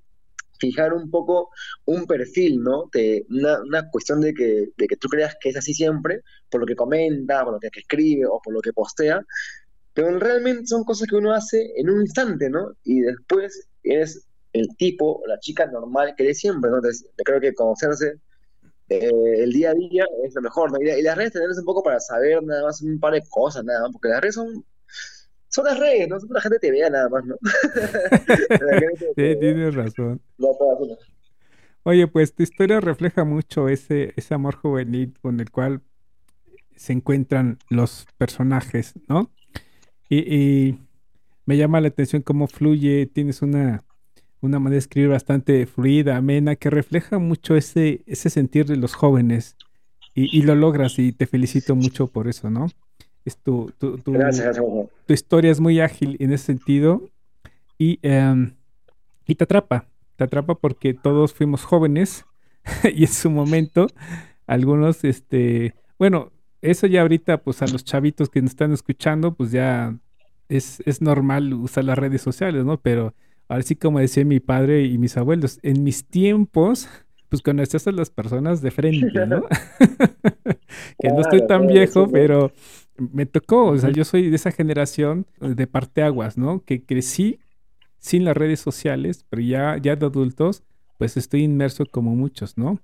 [0.59, 1.49] fijar un poco
[1.85, 2.89] un perfil, ¿no?
[2.93, 6.61] De una, una cuestión de que, de que tú creas que es así siempre, por
[6.61, 9.21] lo que comenta, por lo que escribe o por lo que postea,
[9.93, 12.75] pero realmente son cosas que uno hace en un instante, ¿no?
[12.83, 16.77] Y después eres el tipo la chica normal que eres siempre, ¿no?
[16.77, 18.19] Entonces, creo que conocerse
[18.89, 20.79] eh, el día a día es lo mejor, ¿no?
[20.81, 23.87] Y, las redes tenemos un poco para saber nada más un par de cosas, nada
[23.91, 24.65] porque las redes son
[25.55, 27.37] son las redes, no la gente te vea nada más, ¿no?
[29.15, 30.21] sí, tienes razón.
[31.83, 35.81] Oye, pues tu historia refleja mucho ese, ese amor juvenil con el cual
[36.75, 39.31] se encuentran los personajes, ¿no?
[40.09, 40.75] Y,
[41.47, 43.83] me llama la atención cómo fluye, tienes una,
[44.41, 48.95] una manera de escribir bastante fluida, amena, que refleja mucho ese, ese sentir de los
[48.95, 49.55] jóvenes.
[50.15, 52.67] Y, y, lo logras y te felicito mucho por eso, ¿no?
[53.25, 57.09] Es tu, tu, tu, tu, historia es muy ágil en ese sentido
[57.77, 58.55] y, em,
[59.25, 62.25] y te atrapa, te atrapa porque todos fuimos jóvenes
[62.95, 63.87] y en su momento
[64.45, 69.51] algunos, este, bueno, eso ya ahorita pues a los chavitos que nos están escuchando pues
[69.51, 69.97] ya
[70.47, 72.79] es, es normal usar las redes sociales, ¿no?
[72.79, 73.15] Pero
[73.47, 76.87] ahora sí como decía mi padre y mis abuelos, en mis tiempos
[77.29, 79.45] pues conocías a las personas de frente, ¿no?
[80.99, 82.51] que no estoy tan viejo, pero
[82.97, 86.63] me tocó, o sea, yo soy de esa generación de parteaguas, ¿no?
[86.63, 87.39] Que crecí
[87.99, 90.63] sin las redes sociales, pero ya, ya de adultos,
[90.97, 92.79] pues estoy inmerso como muchos, ¿no?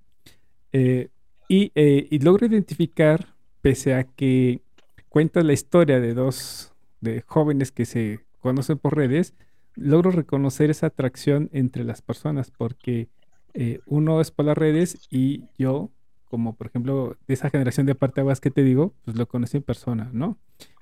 [0.73, 1.09] Eh,
[1.47, 4.61] y, eh, y, logro identificar, pese a que
[5.09, 9.33] cuenta la historia de dos de jóvenes que se conocen por redes,
[9.75, 13.09] logro reconocer esa atracción entre las personas, porque
[13.53, 15.91] eh, uno es por las redes y yo
[16.31, 19.63] como por ejemplo de esa generación de parteaguas que te digo, pues lo conocí en
[19.63, 20.37] persona, ¿no?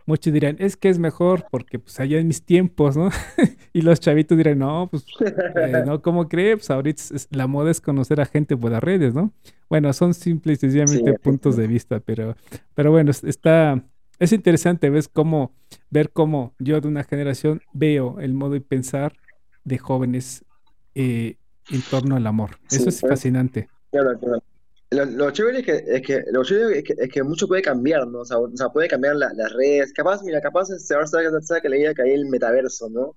[0.05, 3.09] Muchos dirán, es que es mejor porque pues allá en mis tiempos, ¿no?
[3.73, 6.57] y los chavitos dirán, no, pues, eh, no, ¿cómo crees?
[6.57, 9.33] Pues ahorita la moda es conocer a gente por las redes, ¿no?
[9.69, 12.35] Bueno, son simples y sencillamente puntos de vista, pero,
[12.75, 13.83] pero bueno, está,
[14.19, 15.51] es interesante, ves cómo,
[15.89, 19.13] ver cómo yo de una generación veo el modo de pensar
[19.63, 20.45] de jóvenes
[20.93, 21.37] eh,
[21.71, 22.51] en torno al amor.
[22.69, 23.69] Eso es fascinante.
[23.91, 24.43] Claro, claro.
[24.91, 28.07] Lo, chévere es que, es que, lo chévere es que, es que mucho puede cambiar,
[28.07, 28.21] ¿no?
[28.21, 29.93] O sea, o sea puede cambiar las redes.
[29.93, 33.15] Capaz, mira, capaz se ahora sabe que leía que hay el metaverso, ¿no?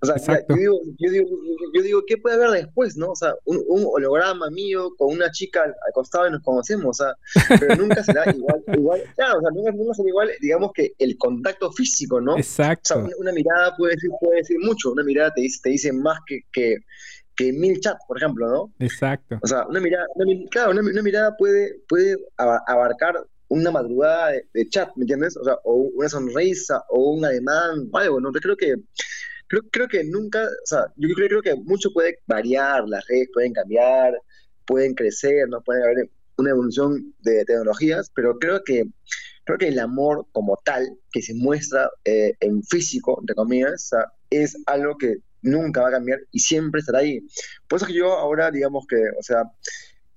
[0.00, 1.26] o sea, yo digo, yo, digo,
[1.72, 3.12] yo digo, ¿qué puede haber después, no?
[3.12, 7.04] O sea, un, un, holograma mío con una chica al, costado y nos conocemos, o
[7.04, 10.92] sea, pero nunca será igual, igual, claro, o sea, nunca, nunca será igual, digamos que
[10.98, 12.36] el contacto físico, ¿no?
[12.36, 12.98] Exacto.
[12.98, 15.92] O sea, una, mirada puede decir, puede decir mucho, una mirada te dice, te dice
[15.94, 16.76] más que, que
[17.36, 18.72] que mil chats, por ejemplo, ¿no?
[18.78, 19.38] Exacto.
[19.42, 20.06] O sea, una mirada,
[20.50, 23.14] claro, una, mirada puede, puede abarcar
[23.48, 25.36] una madrugada de, chat, ¿me entiendes?
[25.36, 28.32] O sea, o una sonrisa, o un ademán, o algo, ¿no?
[28.32, 28.74] Yo creo que,
[29.48, 33.28] creo, creo que nunca, o sea, yo creo, creo que mucho puede variar, las redes
[33.32, 34.14] pueden cambiar,
[34.66, 35.60] pueden crecer, ¿no?
[35.62, 38.84] Puede haber una evolución de tecnologías, pero creo que
[39.46, 43.90] creo que el amor como tal, que se muestra eh, en físico, entre comillas,
[44.30, 47.26] es algo que nunca va a cambiar y siempre estará ahí.
[47.68, 49.44] Por eso que yo ahora, digamos que, o sea,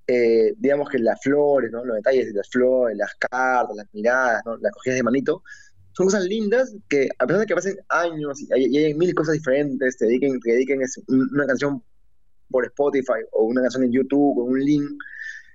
[0.07, 1.85] eh, digamos que las flores, ¿no?
[1.85, 4.57] los detalles de las flores, las cartas, las miradas, ¿no?
[4.57, 5.43] las cogidas de manito,
[5.93, 9.97] son cosas lindas que a pesar de que pasen años y hay, mil cosas diferentes,
[9.97, 11.83] te dediquen, te dediquen una canción
[12.49, 14.89] por Spotify o una canción en YouTube o un link,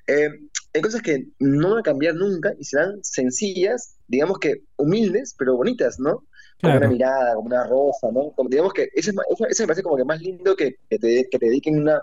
[0.07, 0.31] eh,
[0.73, 5.57] hay cosas que no van a cambiar nunca y serán sencillas, digamos que humildes, pero
[5.57, 6.25] bonitas, ¿no?
[6.65, 8.33] Como una mirada, como una rosa, ¿no?
[8.33, 11.39] Como, digamos que eso, eso, me parece como que más lindo que, que, te, que
[11.39, 12.01] te dediquen una...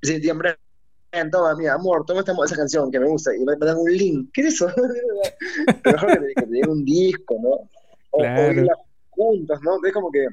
[0.00, 3.90] Brian, toma, mira, amor, toma esta, esa canción que me gusta y me, dan un
[3.90, 4.30] link.
[4.32, 4.66] ¿Qué es eso?
[5.84, 7.68] mejor que te, que te den un disco, ¿no?
[8.10, 8.62] O, claro.
[8.70, 9.78] o juntos, ¿no?
[9.84, 10.26] Es como que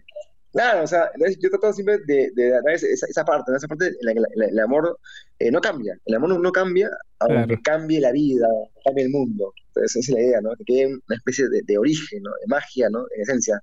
[0.53, 3.57] Claro, o sea, yo trato siempre de, de dar esa, esa, parte, ¿no?
[3.57, 4.99] esa parte en la que el amor
[5.39, 5.97] eh, no cambia.
[6.05, 8.47] El amor no, cambia, aunque cambie la vida,
[8.85, 9.51] cambie el mundo.
[9.75, 10.51] Entonces, esa es la idea, ¿no?
[10.55, 12.31] Que quede una especie de, origen, ¿no?
[12.41, 13.05] De magia, ¿no?
[13.15, 13.61] En esencia.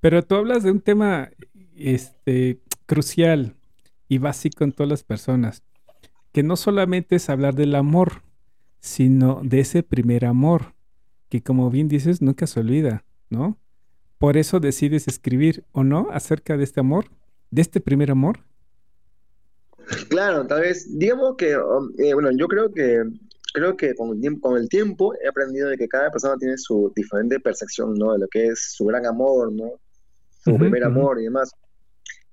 [0.00, 1.30] Pero tú hablas de un tema
[1.76, 3.56] este, crucial
[4.08, 5.62] y básico en todas las personas,
[6.32, 8.22] que no solamente es hablar del amor,
[8.80, 10.74] sino de ese primer amor,
[11.28, 13.58] que como bien dices, nunca se olvida, ¿no?
[14.24, 16.08] por eso decides escribir, ¿o no?
[16.10, 17.10] Acerca de este amor,
[17.50, 18.38] de este primer amor.
[20.08, 23.02] Claro, tal vez, digamos que, um, eh, bueno, yo creo que
[23.54, 26.58] creo que con el, tiempo, con el tiempo he aprendido de que cada persona tiene
[26.58, 28.12] su diferente percepción, ¿no?
[28.12, 29.72] De lo que es su gran amor, ¿no?
[30.42, 31.52] Su primer amor y demás.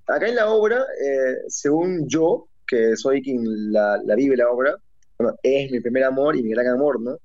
[0.07, 4.75] Acá en la obra, eh, según yo, que soy quien la, la, vive la obra,
[5.17, 7.17] bueno, es mi primer amor y mi gran amor, ¿no?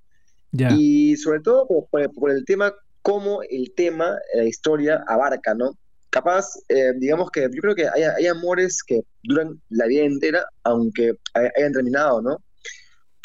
[0.53, 5.77] Y sobre todo por, el tema, cómo el tema, la historia abarca, ¿no?
[6.11, 10.47] Capaz, eh, digamos que yo creo que hay, hay, amores que duran la vida entera,
[10.63, 12.39] aunque hayan terminado, ¿no?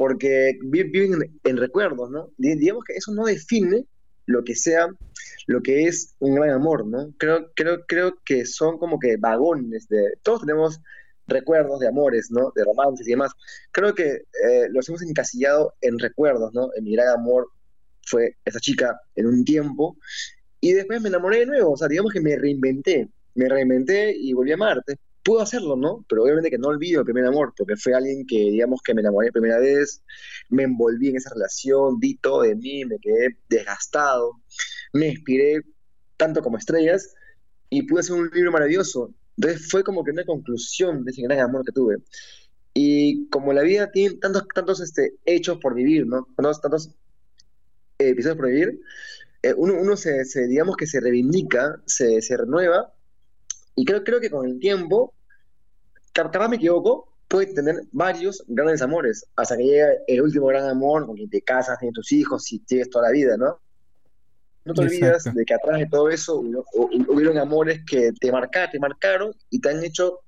[0.02, 2.32] Porque viven en, recuerdos, ¿no?
[2.36, 3.86] Digamos que eso no define
[4.26, 4.88] lo que sea,
[5.46, 7.14] lo que es un gran amor, ¿no?
[7.20, 10.14] Creo, creo, creo que son como que vagones de...
[10.24, 10.82] Todos tenemos
[11.28, 12.52] recuerdos de amores, ¿no?
[12.56, 13.32] De romances y demás.
[13.72, 16.72] Creo que eh, los hemos encasillado en recuerdos, ¿no?
[16.76, 17.50] En mi gran amor
[18.04, 19.98] fue esa chica en un tiempo
[20.60, 24.34] y después me enamoré de nuevo, o sea, digamos que me reinventé, me reinventé y
[24.34, 26.06] volví a amarte puedo hacerlo, ¿no?
[26.10, 29.02] Pero obviamente que no olvido el primer amor, porque fue alguien que, digamos, que me
[29.02, 30.04] enamoré la primera vez,
[30.50, 34.42] me envolví en esa relación, di todo de mí, me quedé desgastado,
[34.94, 35.62] me inspiré
[36.18, 37.14] tanto como estrellas
[37.70, 39.14] y pude hacer un libro maravilloso.
[39.38, 41.98] Entonces fue como que una conclusión de ese gran amor que tuve.
[42.74, 46.28] Y como la vida tiene tantos, tantos este, hechos por vivir, ¿no?
[46.36, 46.96] Tantos, tantos
[47.98, 48.82] episodios por vivir,
[49.44, 52.94] eh, uno, uno se, se, digamos que se reivindica, se, se renueva
[53.76, 55.14] y creo, creo que con el tiempo,
[56.14, 61.06] capaz me equivoco, puedes tener varios grandes amores, hasta que llegue el último gran amor
[61.06, 63.60] con quien te casas, tienes tus hijos y tienes toda la vida, ¿no?
[64.64, 66.44] No te olvidas de que atrás de todo eso
[66.76, 70.20] hubieron amores que te marcaron, te marcaron y te han hecho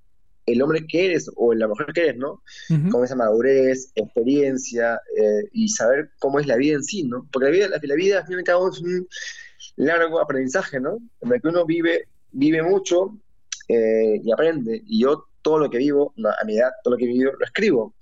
[0.45, 2.41] el hombre que eres o la mujer que eres, ¿no?
[2.89, 7.27] Con esa madurez, experiencia eh, y saber cómo es la vida en sí, ¿no?
[7.32, 9.08] Porque la vida, la, vida al fin y al cabo es un
[9.75, 10.97] largo aprendizaje, ¿no?
[11.21, 13.17] En el que uno vive, vive mucho,
[13.67, 14.82] eh, y aprende.
[14.86, 17.45] Y yo todo lo que vivo, a mi edad, todo lo que he vivido, lo
[17.45, 17.93] escribo.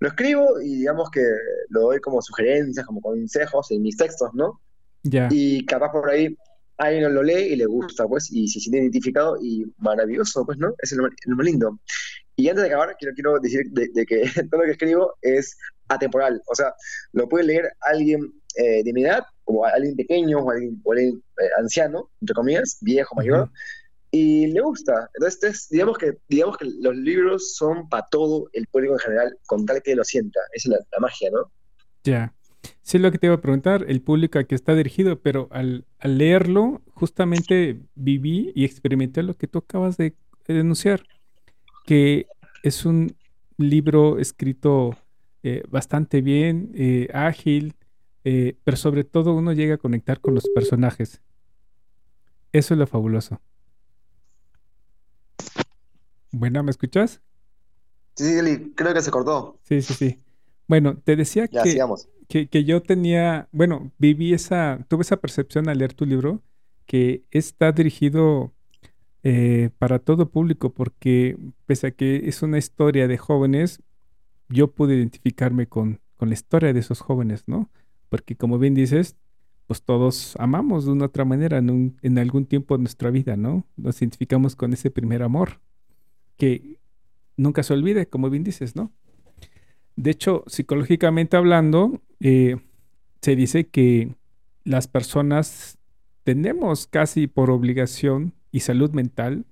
[0.00, 1.22] Lo escribo y digamos que
[1.68, 4.60] lo doy como sugerencias, como consejos en mis textos, ¿no?
[5.04, 6.36] ya Y capaz por ahí
[6.78, 10.74] alguien lo lee y le gusta, pues, y se siente identificado y maravilloso, pues, ¿no?
[10.78, 11.78] Es lo, más lindo.
[12.34, 15.56] Y antes de acabar, quiero, quiero decir de, que todo lo que escribo es
[15.88, 16.42] atemporal.
[16.50, 16.74] O sea,
[17.12, 20.82] lo puede leer alguien eh, de mi edad, como alguien pequeño o alguien,
[21.40, 23.50] eh, anciano, entre comillas, viejo, mayor
[24.12, 25.10] y le gusta.
[25.14, 29.64] Entonces, digamos, que, digamos que los libros son para todo el público en general, con
[29.64, 30.38] tal que lo sienta.
[30.52, 31.50] Esa es la, magia, ¿no?
[32.04, 32.32] Ya.
[32.82, 35.86] Sí, lo que te iba a preguntar, el público a que está dirigido, pero al,
[36.04, 40.14] leerlo, justamente viví y experimenté lo que tú acabas de
[40.46, 41.02] denunciar,
[41.86, 42.26] que
[42.62, 43.16] es un
[43.56, 44.96] libro escrito
[45.42, 47.74] eh, bastante bien, eh, ágil,
[48.24, 51.22] eh, pero sobre todo uno llega a conectar con los personajes.
[52.52, 53.40] Eso es lo fabuloso.
[56.32, 57.20] Bueno, ¿me escuchas?
[58.16, 59.58] Sí, sí, creo que se cortó.
[59.62, 60.22] Sí, sí, sí.
[60.66, 65.92] Bueno, te decía que, que, yo tenía, bueno, viví esa, tuve esa percepción al leer
[65.92, 66.42] tu libro,
[66.86, 68.54] que está dirigido
[69.22, 73.82] eh, para todo público, porque pese a que es una historia de jóvenes,
[74.48, 77.70] yo pude identificarme con, con la historia de esos jóvenes, ¿no?
[78.08, 79.16] Porque como bien dices,
[79.66, 83.66] pues todos amamos de una otra manera en, en algún tiempo de nuestra vida, ¿no?
[83.76, 85.60] Nos identificamos con ese primer amor
[86.36, 86.78] que
[87.36, 88.92] nunca se olvide, como bien dices, ¿no?
[89.96, 92.56] De hecho, psicológicamente hablando, eh,
[93.20, 94.14] se dice que
[94.64, 95.78] las personas
[96.24, 99.44] tenemos casi por obligación y salud mental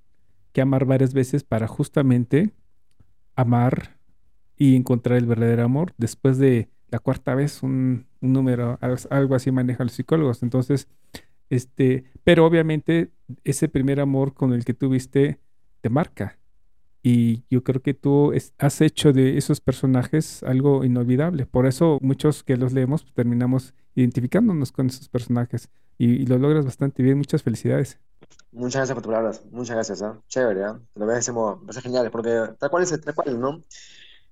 [0.53, 2.51] que amar varias veces para justamente
[3.35, 3.97] amar
[4.57, 5.93] y encontrar el verdadero amor.
[5.97, 8.77] Después de la cuarta vez, un, número,
[9.09, 10.43] algo así manejan los psicólogos.
[10.43, 10.87] Entonces,
[11.49, 13.11] este, pero obviamente
[13.43, 15.39] ese primer amor con el que tuviste
[15.81, 16.37] te marca
[17.03, 21.45] y yo creo que tú has hecho de esos personajes algo inolvidable.
[21.45, 26.65] Por eso muchos que los leemos pues, terminamos identificándonos con esos personajes y, lo logras
[26.65, 27.17] bastante bien.
[27.17, 27.99] Muchas felicidades.
[28.51, 29.43] Muchas gracias por tus palabras.
[29.51, 30.01] Muchas gracias.
[30.01, 30.11] ¿eh?
[30.27, 30.61] Chévere.
[30.61, 30.73] ¿eh?
[30.95, 33.61] Lo ves parece genial porque tal cual es tal cual, ¿no?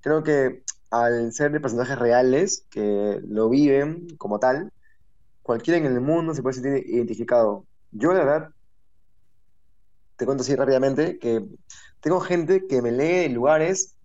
[0.01, 4.71] Creo que al ser de personajes reales que lo viven como tal,
[5.41, 7.65] cualquiera en el mundo se puede sentir identificado.
[7.91, 8.49] Yo, la verdad,
[10.15, 11.47] te cuento así rápidamente que
[12.01, 13.95] tengo gente que me lee en lugares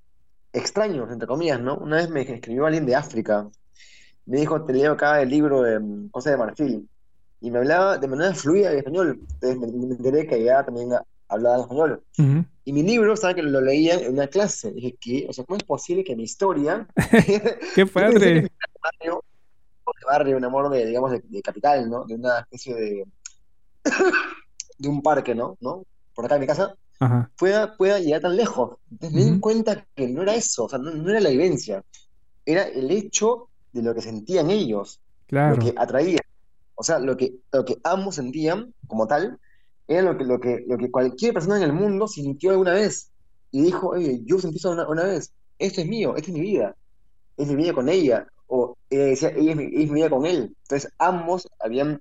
[0.53, 1.77] extraños, entre comillas, ¿no?
[1.77, 3.49] Una vez me escribió alguien de África.
[4.27, 6.89] Me dijo, te leo acá el libro de mm, José de Marfil.
[7.41, 9.21] Y me hablaba de manera fluida en español.
[9.35, 10.93] Entonces me, enteré que allá también
[11.29, 12.03] hablaba en español.
[12.65, 14.73] Y mi libro, ¿sabes que lo leía en una clase?
[14.73, 15.27] dije, ¿qué?
[15.29, 16.87] O sea, ¿cómo es posible que mi historia...
[17.75, 18.51] ¡Qué padre!
[18.83, 19.25] barrio,
[20.07, 22.05] barrio, un amor de, digamos, de, capital, ¿no?
[22.05, 23.05] De una especie de...
[24.79, 25.59] de un parque, ¿no?
[25.61, 25.85] ¿no?
[26.15, 27.31] Por acá en mi casa, Ajá.
[27.39, 28.79] pueda, pueda llegar tan lejos.
[28.91, 31.83] Entonces me di cuenta que no era eso, o sea, no, no era la vivencia,
[32.47, 35.59] era el hecho de lo que sentían ellos, lo Claro.
[35.59, 36.21] que atraía.
[36.77, 39.39] O sea, lo que, lo que ambos sentían como tal,
[39.87, 43.11] era lo que, lo que, lo que cualquier persona en el mundo sintió alguna vez.
[43.51, 46.41] Y dijo, oye, yo sentí eso una, una vez, esto es mío, esta es mi
[46.41, 46.75] vida,
[47.37, 48.27] es mi vida con ella.
[48.47, 50.55] O ella decía, ella es mi, es mi vida con él.
[50.63, 52.01] Entonces ambos habían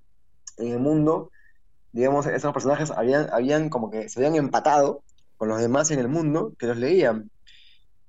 [0.57, 1.29] en el mundo,
[1.93, 5.03] digamos, esos personajes habían, habían como que se habían empatado
[5.37, 7.29] con los demás en el mundo que los leían.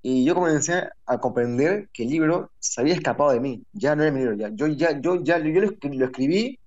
[0.03, 4.03] Y yo comencé a comprender que el libro se había escapado de mí, ya no
[4.03, 4.51] era mi libro, ya.
[4.53, 6.59] Yo ya, yo ya, yo lo, lo escribí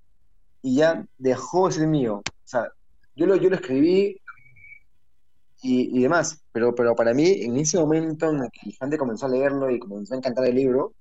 [0.62, 2.18] y ya dejó de ser mío.
[2.18, 2.72] O sea,
[3.16, 4.22] yo lo, yo lo escribí
[5.62, 9.26] y, y demás, pero, pero para mí, en ese momento en el que la comenzó
[9.26, 10.94] a leerlo y comenzó a encantar el libro,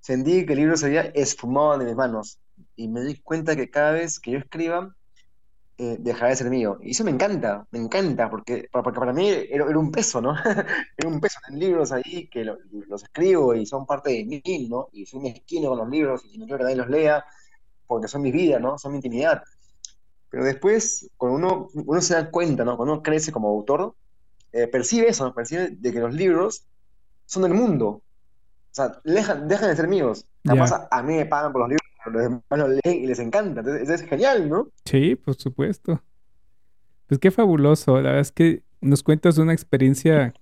[0.00, 2.38] sentí que el libro se había esfumado de mis manos
[2.76, 4.94] y me di cuenta que cada vez que yo escriba,
[5.78, 6.78] eh, dejará de ser mío.
[6.82, 10.34] Y eso me encanta, me encanta, porque, porque para mí era, era un peso, ¿no?
[10.96, 12.58] Era un peso en libros ahí que lo-
[12.88, 14.88] los escribo y son parte de mí, ¿no?
[14.92, 17.24] Y soy mezquino con los libros y no quiero que nadie los lea
[17.86, 18.78] porque son mi vida, ¿no?
[18.78, 19.42] Son mi intimidad.
[20.30, 22.76] Pero después, cuando uno, uno se da cuenta, ¿no?
[22.76, 23.94] Cuando uno crece como autor,
[24.52, 25.34] eh, percibe eso, ¿no?
[25.34, 26.66] Percibe de que los libros
[27.26, 27.86] son del mundo.
[27.88, 28.02] O
[28.72, 30.26] sea, dejan, dejan de ser míos.
[30.90, 32.22] A mí me pagan por los libros, pero los
[32.58, 33.60] demás leen y les encanta.
[33.60, 34.68] Entonces, eso es genial, ¿no?
[34.84, 36.02] Sí, por supuesto.
[37.06, 37.96] Pues qué fabuloso.
[37.96, 40.32] La verdad es que nos cuentas una experiencia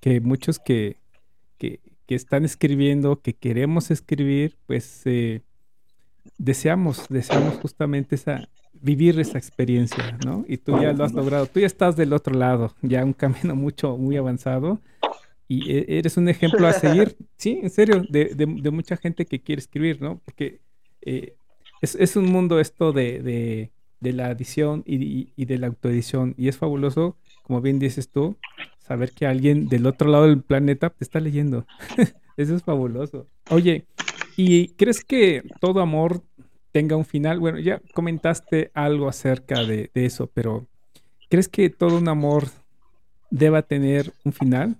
[0.00, 0.98] que muchos que,
[1.58, 5.42] que, que están escribiendo, que queremos escribir, pues eh,
[6.38, 10.44] deseamos, deseamos justamente esa, vivir esa experiencia, ¿no?
[10.48, 11.46] Y tú ya lo has logrado.
[11.46, 14.80] Tú ya estás del otro lado, ya un camino mucho, muy avanzado.
[15.46, 19.26] Y e- eres un ejemplo a seguir, sí, en serio, de, de- de mucha gente
[19.26, 20.20] que quiere escribir, ¿no?
[20.24, 20.60] Porque
[21.04, 21.34] eh,
[21.82, 26.34] es, es un mundo esto de, de- de la edición y, y- de la autoedición.
[26.36, 28.36] Y es fabuloso, como bien dices tú,
[28.78, 31.66] saber que alguien del otro lado del planeta te está leyendo.
[32.36, 33.26] Eso es fabuloso.
[33.50, 33.86] Oye,
[34.36, 36.22] ¿y crees que todo amor
[36.72, 37.40] tenga un final?
[37.40, 40.66] Bueno, ya comentaste algo acerca de, de eso, pero
[41.30, 42.48] ¿crees que todo un amor
[43.30, 44.76] deba tener un final?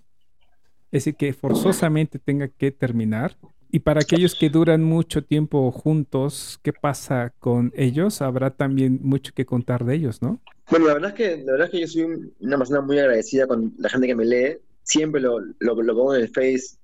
[0.93, 3.37] Es decir, que forzosamente tenga que terminar.
[3.75, 8.23] Y para aquellos que duran mucho tiempo juntos, ¿qué pasa con ellos?
[8.23, 10.39] Habrá también mucho que contar de ellos, ¿no?
[10.71, 13.01] Bueno, la verdad es que, la verdad es que yo soy un- una persona muy
[13.01, 14.59] agradecida con la gente que me lee.
[14.85, 16.77] Siempre lo, lo, lo pongo en el Face,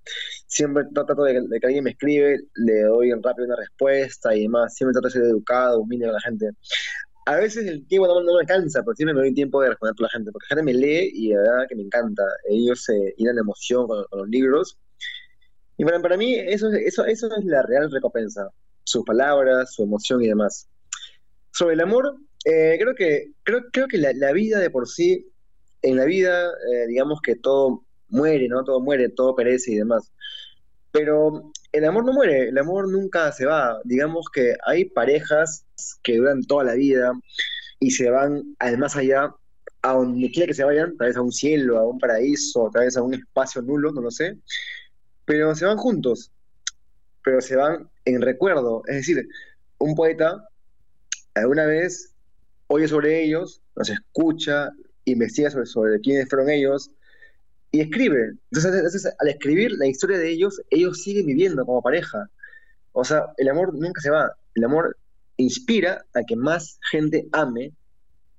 [0.48, 4.74] siempre trato de, de que alguien me escribe, le doy rápido una respuesta y demás.
[4.74, 6.50] Siempre trato de ser educado, humilde con la gente.
[7.26, 9.94] A veces el tiempo no, no me alcanza, pero siempre me doy tiempo de responder
[9.96, 12.24] a la gente, porque la gente me lee y la verdad que me encanta.
[12.48, 14.76] Ellos se llenan de emoción con, con los libros.
[15.80, 18.50] Y para, para mí eso, es- eso, eso es la real recompensa,
[18.84, 20.68] sus palabras, su emoción y demás.
[21.52, 25.26] Sobre el amor, eh, creo que, creo, creo que la, la vida de por sí,
[25.80, 28.62] en la vida, eh, digamos que todo muere, ¿no?
[28.62, 30.12] Todo muere, todo perece y demás.
[30.92, 33.80] Pero el amor no muere, el amor nunca se va.
[33.84, 35.64] Digamos que hay parejas
[36.02, 37.12] que duran toda la vida
[37.78, 39.34] y se van al más allá,
[39.80, 42.84] a donde quiera que se vayan, tal vez a un cielo, a un paraíso, tal
[42.84, 44.36] vez a un espacio nulo, no lo sé,
[45.30, 46.32] pero se van juntos,
[47.22, 48.82] pero se van en recuerdo.
[48.88, 49.28] Es decir,
[49.78, 50.48] un poeta
[51.34, 52.16] alguna vez
[52.66, 54.70] oye sobre ellos, los escucha,
[55.04, 56.90] investiga sobre, sobre quiénes fueron ellos
[57.70, 58.32] y escribe.
[58.50, 62.28] Entonces, al escribir la historia de ellos, ellos siguen viviendo como pareja.
[62.90, 64.34] O sea, el amor nunca se va.
[64.56, 64.96] El amor
[65.36, 67.72] inspira a que más gente ame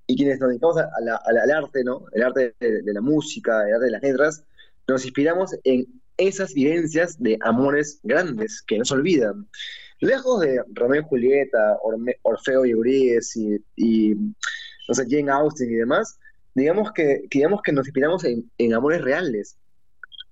[0.08, 2.04] y quienes nos dedicamos a la- al arte, ¿no?
[2.12, 4.44] El arte de, de la música, el arte de las letras,
[4.90, 9.48] nos inspiramos en esas vivencias de amores grandes que no se olvidan.
[10.00, 11.78] Lejos de Romeo y Julieta,
[12.24, 16.18] Orfeo y Eurídice y, no sé, Jane Austen y demás,
[16.56, 19.58] digamos que, digamos que nos inspiramos en, en amores reales,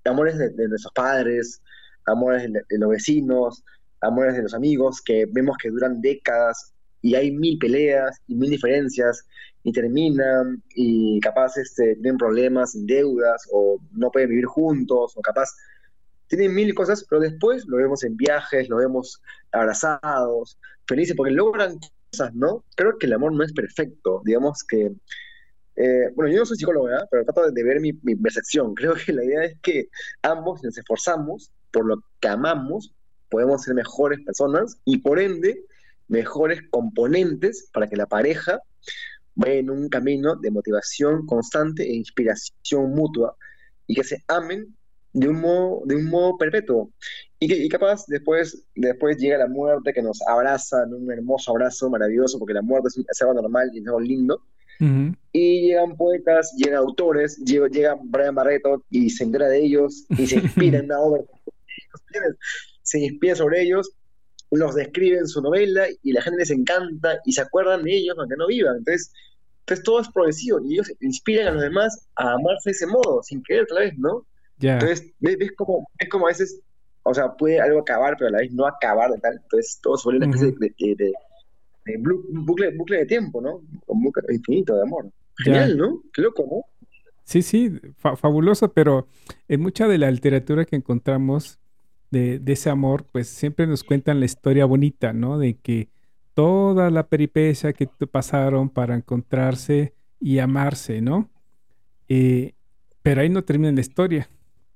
[0.05, 1.61] amores de, nuestros padres,
[2.05, 3.63] amores de, de los vecinos,
[4.01, 8.49] amores de los amigos, que vemos que duran décadas y hay mil peleas y mil
[8.49, 9.25] diferencias
[9.63, 15.49] y terminan y capaz este, tienen problemas, deudas o no pueden vivir juntos o capaz
[16.29, 21.79] tienen mil cosas, pero después lo vemos en viajes, lo vemos abrazados, felices, porque logran
[22.11, 22.63] cosas, ¿no?
[22.75, 24.91] Creo que el amor no es perfecto, digamos que,
[25.75, 27.07] eh, bueno, yo no soy psicólogo, ¿verdad?
[27.09, 28.73] Pero trato de, ver mi, mi percepción.
[28.75, 29.89] Creo que la idea es que
[30.21, 32.93] ambos nos esforzamos por lo que amamos,
[33.29, 35.65] podemos ser mejores personas y por ende
[36.07, 38.61] mejores componentes para que la pareja
[39.35, 43.35] vaya en un camino de motivación constante e inspiración mutua
[43.87, 44.75] y que se amen
[45.13, 46.91] de un modo, de un modo perpetuo.
[47.39, 51.89] Y, y capaz después, después llega la muerte que nos abraza en un hermoso abrazo
[51.89, 54.41] maravilloso, porque la muerte es, un- es algo normal y es algo lindo,
[55.33, 60.25] Y llegan poetas, llegan autores, llega, llega Brian Barreto y se entera de ellos y
[60.27, 61.23] se inspira en una obra.
[62.83, 63.91] Se inspira sobre ellos,
[64.51, 68.15] los describe en su novela y la gente les encanta y se acuerdan de ellos
[68.17, 68.77] aunque no vivan.
[68.77, 69.11] Entonces,
[69.61, 73.21] entonces todo es progresivo y ellos inspiran a los demás a amarse de ese modo,
[73.21, 74.25] sin querer otra vez, ¿no?
[74.59, 76.61] Entonces, ves, ves, como, ves como a veces,
[77.03, 79.39] o sea, puede algo acabar, pero a la vez no acabar de tal.
[79.41, 81.13] Entonces todo se vuelve una especie de,
[81.99, 83.61] bucle, bucle, de tiempo, ¿no?
[83.87, 85.11] Un bucle infinito de amor.
[85.37, 86.01] Genial, ¿no?
[86.13, 86.65] Qué loco, ¿no?
[87.23, 89.07] Sí, sí, fabuloso, pero
[89.47, 91.59] en mucha de la literatura que encontramos
[92.09, 95.37] de, de, ese amor, pues siempre nos cuentan la historia bonita, ¿no?
[95.37, 95.89] De que
[96.33, 101.29] toda la peripecia que pasaron para encontrarse y amarse, ¿no?
[102.07, 102.53] Eh,
[103.01, 104.29] pero ahí no termina la historia,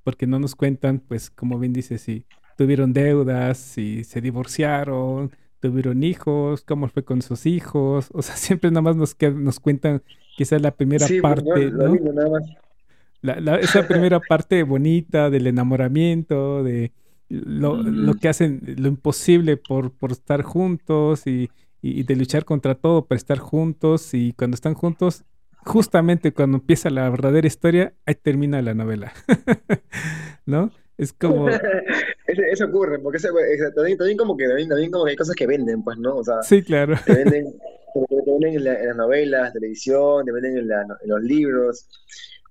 [0.04, 2.26] porque no nos cuentan, pues, como bien dice, si
[2.58, 8.70] tuvieron deudas, si se divorciaron, tuvieron hijos, cómo fue con sus hijos, o sea, siempre
[8.70, 10.04] nada más nos, nos cuentan
[10.36, 11.96] quizás la primera pues, parte, ¿no?
[13.22, 16.92] La, esa primera parte bonita del enamoramiento, de
[17.30, 21.50] lo, lo, que hacen, lo imposible por, por estar juntos y,
[21.82, 25.24] y, de luchar contra todo para estar juntos y cuando están juntos,
[25.66, 29.14] justamente cuando empieza la verdadera historia, ahí termina la novela,
[30.46, 30.72] ¿no?
[30.98, 31.48] Es como...
[32.28, 33.20] eso, ocurre, porque
[33.76, 36.18] también, como que, también, como que hay cosas que venden, pues, ¿no?
[36.18, 36.96] O sea, sí, claro.
[37.06, 37.46] Te venden,
[37.94, 41.88] te venden en, las novelas, televisión, te venden en, en, los libros.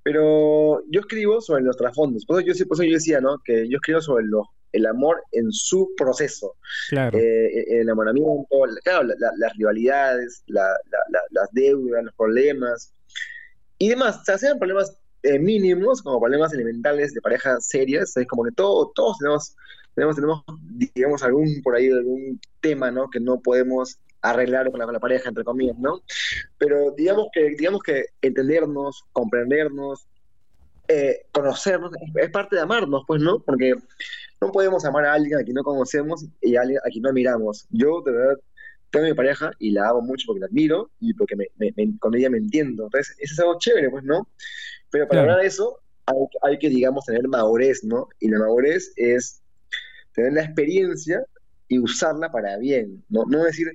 [0.02, 2.26] Pero yo escribo sobre los trasfondos.
[2.26, 3.38] Por eso yo, por eso yo decía, ¿no?
[3.44, 6.56] Que yo escribo sobre los, el amor en su proceso.
[6.88, 7.16] Claro.
[7.18, 8.46] Eh, el enamoramiento,
[8.82, 12.92] claro, las rivalidades, las deudas, los problemas
[13.82, 14.20] y demás.
[14.20, 18.52] O sea, sean problemas eh, mínimos, como problemas elementales de parejas serias, es como que
[18.52, 19.56] todo, todos tenemos,
[19.96, 20.44] tenemos, tenemos,
[20.94, 23.10] digamos, algún por ahí, algún tema, ¿no?
[23.10, 26.00] Que no podemos arreglar con la, pareja, entre comillas, ¿no?
[26.58, 30.06] Pero digamos que, digamos que entendernos, comprendernos,
[30.86, 33.40] eh, conocernos, es, parte de amarnos, pues, ¿no?
[33.40, 33.74] Porque
[34.40, 37.66] no podemos amar a alguien a quien no conocemos y alguien a quien no miramos.
[37.70, 38.38] Yo, de verdad,
[38.92, 41.48] tengo mi pareja y la amo mucho porque la admiro y porque me,
[41.98, 42.84] con ella me entiendo.
[42.84, 44.28] Entonces, eso es algo chévere, pues, ¿no?
[44.90, 48.08] Pero para hablar de eso, hay, hay, que, digamos, tener madurez, ¿no?
[48.20, 49.40] Y la madurez es
[50.14, 51.24] tener la experiencia
[51.68, 53.24] y usarla para bien, ¿no?
[53.24, 53.68] No decir,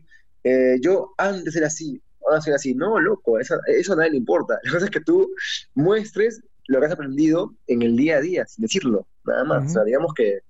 [0.43, 2.75] eh, yo antes era así, ahora soy así.
[2.75, 4.59] No, loco, eso, eso a nadie le importa.
[4.63, 5.31] La cosa es que tú
[5.73, 9.65] muestres lo que has aprendido en el día a día, sin decirlo, nada más.
[9.65, 10.41] O sea, digamos que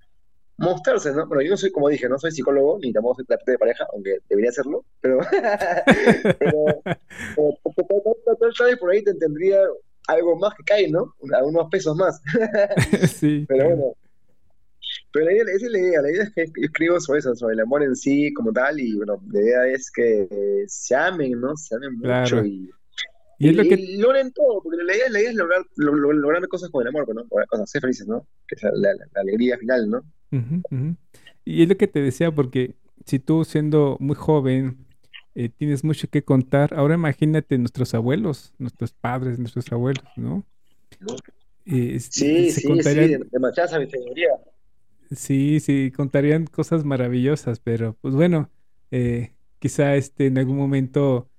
[0.58, 1.28] mostrarse, ¿no?
[1.28, 3.88] Bueno, yo no soy, como dije, no soy psicólogo, ni tampoco soy terapeuta de pareja,
[3.94, 5.20] aunque debería serlo, pero,
[6.40, 6.82] pero,
[8.40, 9.60] tal vez por ahí te tendría
[10.08, 11.14] algo más que cae, ¿no?
[11.34, 12.22] Algunos pesos más.
[13.20, 13.46] sí.
[13.48, 13.94] Pero bueno,
[15.12, 17.36] pero la idea, esa es la idea, la idea es que yo escribo sobre eso,
[17.36, 21.40] sobre el amor en sí como tal, y bueno, la idea es que se amen,
[21.40, 21.56] ¿no?
[21.56, 22.70] Se amen mucho y,
[23.40, 23.52] y,
[23.98, 27.28] logren todo, porque la idea, la idea es lograr, lograr cosas con el amor, ¿no?
[27.48, 28.26] Cosas, ser felices, ¿no?
[28.48, 30.04] Que es la, alegría final, ¿no?
[31.46, 32.76] Y es lo que te decía, porque
[33.06, 34.86] si tú siendo muy joven
[35.36, 40.44] eh, tienes mucho que contar, ahora imagínate nuestros abuelos, nuestros padres, nuestros abuelos, ¿no?
[41.66, 44.30] Eh, sí, sí, sí, demasiada sabiduría.
[45.12, 48.50] Sí, sí, contarían cosas maravillosas, pero pues bueno,
[48.90, 51.30] eh, quizá este en algún momento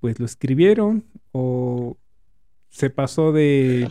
[0.00, 1.96] pues lo escribieron o
[2.70, 3.88] se pasó de,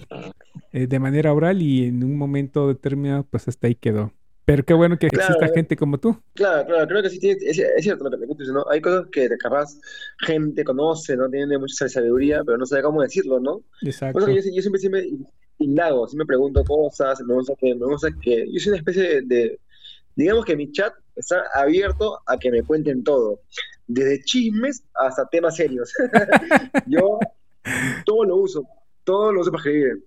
[0.71, 4.13] eh, de manera oral y en un momento determinado pues hasta ahí quedó.
[4.45, 6.17] Pero qué bueno que exista gente como tú.
[6.33, 8.65] Claro, claro, creo que sí, es, es cierto lo que te ¿no?
[8.71, 9.79] Hay cosas que capaz
[10.21, 11.29] gente conoce, ¿no?
[11.29, 13.61] Tiene mucha sabiduría, pero no sabe cómo decirlo, ¿no?
[13.83, 14.27] Exacto.
[14.27, 15.07] yo, yo siempre, siempre
[15.59, 19.21] indago, si me pregunto cosas, me gusta que, me gusta que, yo soy una especie
[19.21, 19.59] de,
[20.15, 23.41] digamos que mi chat está abierto a que me cuenten todo,
[23.89, 25.93] desde chismes hasta temas serios.
[26.87, 27.19] yo
[28.05, 28.65] todo lo uso,
[29.03, 30.05] todo lo uso para escribir.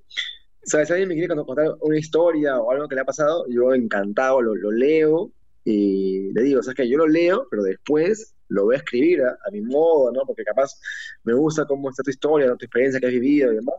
[0.64, 3.44] O sea, si alguien me quiere contar una historia o algo que le ha pasado,
[3.48, 5.30] yo encantado lo, lo leo
[5.64, 9.22] y le digo, o sea, que yo lo leo, pero después lo voy a escribir
[9.22, 10.24] a, mi modo, ¿no?
[10.24, 10.78] Porque capaz
[11.24, 13.74] me gusta cómo está tu historia, tu experiencia que has vivido y demás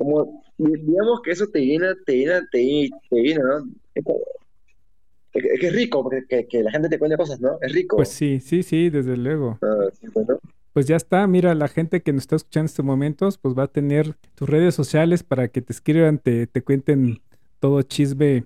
[0.00, 3.70] como digamos que eso te llena, te llena, te, te llena, ¿no?
[5.32, 7.58] Es, que es rico porque que, la gente te cuente cosas, ¿no?
[7.60, 7.96] Es rico.
[7.96, 9.58] Pues sí, sí, sí, desde luego.
[9.62, 10.26] Ah, pues,
[10.72, 13.64] pues ya está, mira, la gente que nos está escuchando en estos momentos, pues va
[13.64, 17.20] a tener tus redes sociales para que te escriban, te, te cuenten
[17.58, 18.44] todo chisme.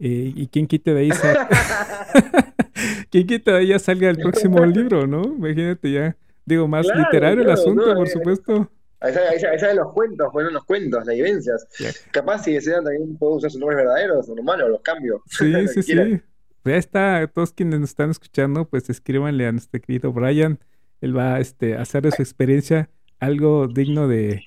[0.00, 1.10] Eh, y quién quite de ahí
[3.10, 5.22] quién quite de ahí ya salga el próximo libro, ¿no?
[5.22, 6.16] Imagínate ya.
[6.44, 8.70] Digo, más literario el asunto, por supuesto.
[9.00, 9.12] Ahí
[9.58, 11.66] salen los cuentos, bueno, los cuentos, las vivencias.
[12.10, 15.20] Capaz si desean también puedo usar sus nombres verdaderos, normales, los cambios.
[15.28, 16.20] Sí, sí, sí.
[16.64, 20.58] Ya está, todos quienes nos están escuchando, pues escríbanle a nuestro querido Brian.
[21.02, 22.88] Él va este, a hacer de su experiencia
[23.20, 24.42] algo digno de,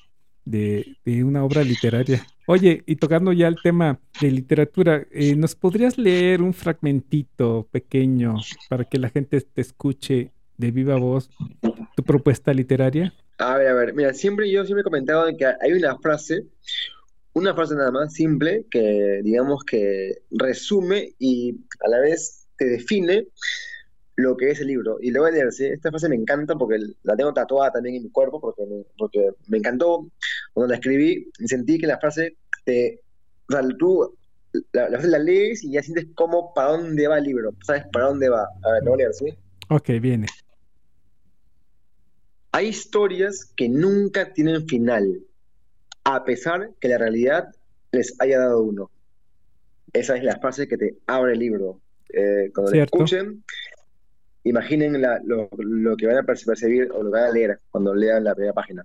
[0.46, 2.26] de, una obra literaria.
[2.48, 8.38] Oye, y tocando ya el tema de literatura, eh, ¿nos podrías leer un fragmentito pequeño
[8.70, 11.30] para que la gente te escuche de viva voz
[11.96, 13.14] tu propuesta literaria?
[13.40, 16.46] A ver, a ver, mira, siempre yo siempre he comentado que hay una frase,
[17.34, 23.28] una frase nada más simple que digamos que resume y a la vez te define
[24.16, 24.98] lo que es el libro.
[25.00, 25.66] Y lo voy a leer, ¿sí?
[25.66, 29.30] Esta frase me encanta porque la tengo tatuada también en mi cuerpo, porque me, porque
[29.48, 30.10] me encantó
[30.54, 32.36] cuando la escribí y sentí que la frase
[32.66, 33.00] te...
[33.50, 34.18] O tú
[34.74, 38.50] la lees y ya sientes cómo, para dónde va el libro, sabes para dónde va.
[38.64, 39.38] A ver, lo voy a leer, ¿sí?
[39.70, 40.26] Ok, viene.
[42.58, 45.20] Hay historias que nunca tienen final,
[46.04, 47.50] a pesar que la realidad
[47.92, 48.90] les haya dado uno.
[49.94, 51.80] Esa es la frase que te abre el libro.
[52.12, 53.44] Eh, cuando lo escuchen,
[54.44, 58.34] imaginen lo, que van a percibir o lo que van a leer cuando lean la
[58.34, 58.84] primera página.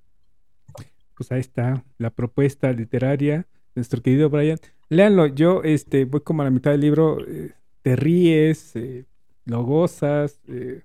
[1.17, 4.59] Pues ahí está la propuesta literaria, nuestro querido Brian.
[4.91, 9.07] Léanlo, yo este, voy como a la mitad del libro, eh, te ríes, eh,
[9.47, 10.83] lo gozas, eh,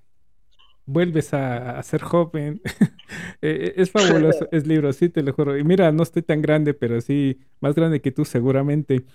[0.88, 2.61] vuelves a, ser joven.
[3.41, 5.55] es fabuloso, es libro, sí, te lo juro.
[5.55, 9.05] Y mira, no estoy tan grande, pero sí, más grande que tú seguramente.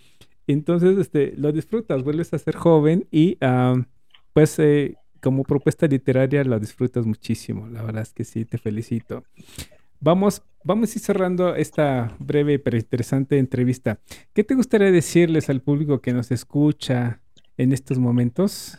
[0.46, 3.38] Entonces, este, lo disfrutas, vuelves a ser joven y
[4.32, 4.58] pues
[5.20, 7.68] como propuesta literaria la disfrutas muchísimo.
[7.68, 9.24] La verdad es que sí, te felicito.
[10.00, 14.00] Vamos, vamos a ir cerrando esta breve pero interesante entrevista.
[14.34, 17.20] ¿Qué te gustaría decirles al público que nos escucha
[17.56, 18.78] en estos momentos?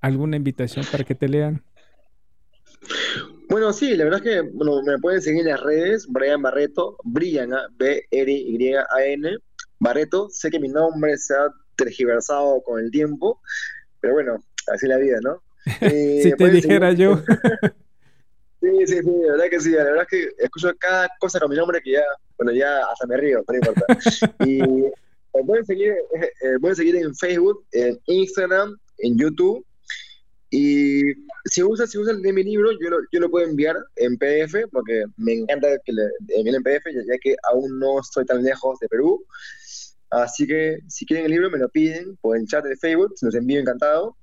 [0.00, 1.62] ¿Alguna invitación para que te lean?
[3.52, 6.96] Bueno, sí, la verdad es que bueno, me pueden seguir en las redes, Brian Barreto,
[7.04, 9.36] Brian, B-R-Y-A-N,
[9.78, 10.30] Barreto.
[10.30, 13.42] Sé que mi nombre se ha tergiversado con el tiempo,
[14.00, 14.42] pero bueno,
[14.72, 15.42] así es la vida, ¿no?
[16.22, 17.18] si te dijera yo.
[18.62, 21.50] sí, sí, sí, la verdad que sí, la verdad es que escucho cada cosa con
[21.50, 22.04] mi nombre que ya,
[22.38, 23.84] bueno, ya hasta me río, no importa.
[24.46, 29.62] y me pueden seguir, eh, pueden seguir en Facebook, en Instagram, en YouTube.
[30.54, 31.14] Y
[31.46, 34.68] si usan, si usan de mi libro, yo lo, yo lo puedo enviar en PDF,
[34.70, 36.02] porque me encanta que le
[36.36, 39.24] envíen en PDF, ya, que aún no estoy tan lejos de Perú.
[40.10, 43.24] Así que si quieren el libro, me lo piden por el chat de Facebook, se
[43.24, 44.14] los envío encantado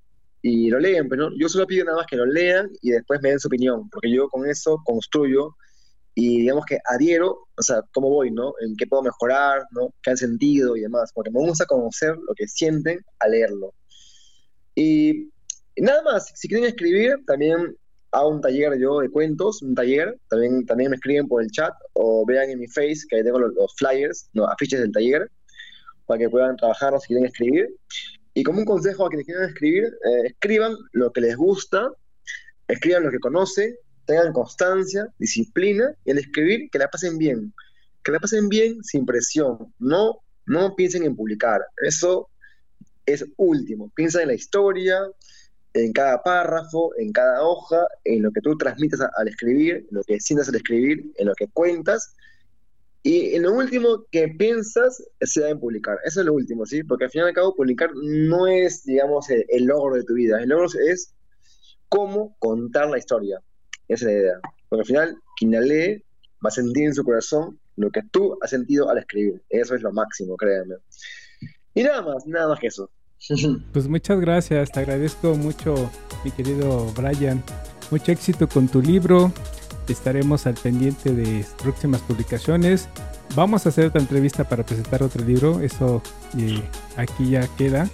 [0.43, 3.29] y lo leen, pero yo solo pido nada más que lo lean y después me
[3.29, 5.55] den su opinión, porque yo con eso construyo
[6.13, 8.53] y digamos que adhiero, o sea, cómo voy, ¿no?
[8.61, 9.95] En qué puedo mejorar, ¿no?
[10.03, 11.11] ¿Qué han sentido y demás?
[11.11, 13.73] Porque me gusta conocer lo que sienten al leerlo.
[14.75, 15.31] Y,
[15.81, 17.75] nada más, si quieren escribir, también
[18.11, 21.73] hago un taller yo de cuentos, un taller, también, también me escriben por el chat
[21.93, 25.29] o vean en mi face que ahí tengo los, los flyers, no, afiches del taller,
[26.05, 27.69] para que puedan trabajar si quieren escribir.
[28.33, 31.89] Y como un consejo a quienes quieran escribir, eh, escriban lo que les gusta,
[32.67, 33.75] escriban lo que conocen,
[34.05, 37.53] tengan constancia, disciplina y al escribir que la pasen bien.
[38.03, 39.73] Que la pasen bien sin presión.
[39.77, 41.61] No, no piensen en publicar.
[41.85, 42.29] Eso
[43.05, 43.91] es último.
[43.95, 44.99] Piensa en la historia,
[45.73, 50.03] en cada párrafo, en cada hoja, en lo que tú transmites al escribir, en lo
[50.03, 52.15] que sientas al escribir, en lo que cuentas
[53.01, 55.97] y en lo último que piensas sea en publicar.
[56.03, 56.83] Eso es lo último, ¿sí?
[56.83, 60.41] Porque al final y al cabo, publicar no es, digamos, el, logro de tu vida.
[60.41, 61.13] El logro es
[61.87, 63.41] cómo contar la historia.
[63.87, 64.39] Esa es la idea.
[64.67, 66.03] Porque al final, quien la lee
[66.43, 69.41] va a sentir en su corazón lo que tú has sentido al escribir.
[69.49, 70.75] Eso es lo máximo, créanme.
[71.73, 72.91] Y nada más, nada más que eso.
[73.73, 75.89] Pues muchas gracias, te agradezco mucho,
[76.23, 77.43] mi querido Brian.
[77.91, 79.31] Mucho éxito con tu libro,
[79.87, 82.87] estaremos al pendiente de próximas publicaciones.
[83.35, 86.01] Vamos a hacer otra entrevista para presentar otro libro, eso
[86.37, 86.61] eh,
[86.97, 87.89] aquí ya queda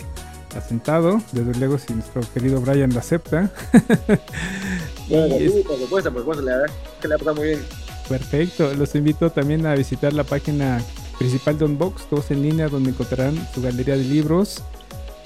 [0.55, 3.51] asentado, desde luego si nuestro querido Brian lo acepta.
[5.09, 7.61] por supuesto, por supuesto, la verdad que le ha pasado muy bien.
[8.07, 10.81] Perfecto, los invito también a visitar la página
[11.17, 14.63] principal de Unbox, todos en línea, donde encontrarán su galería de libros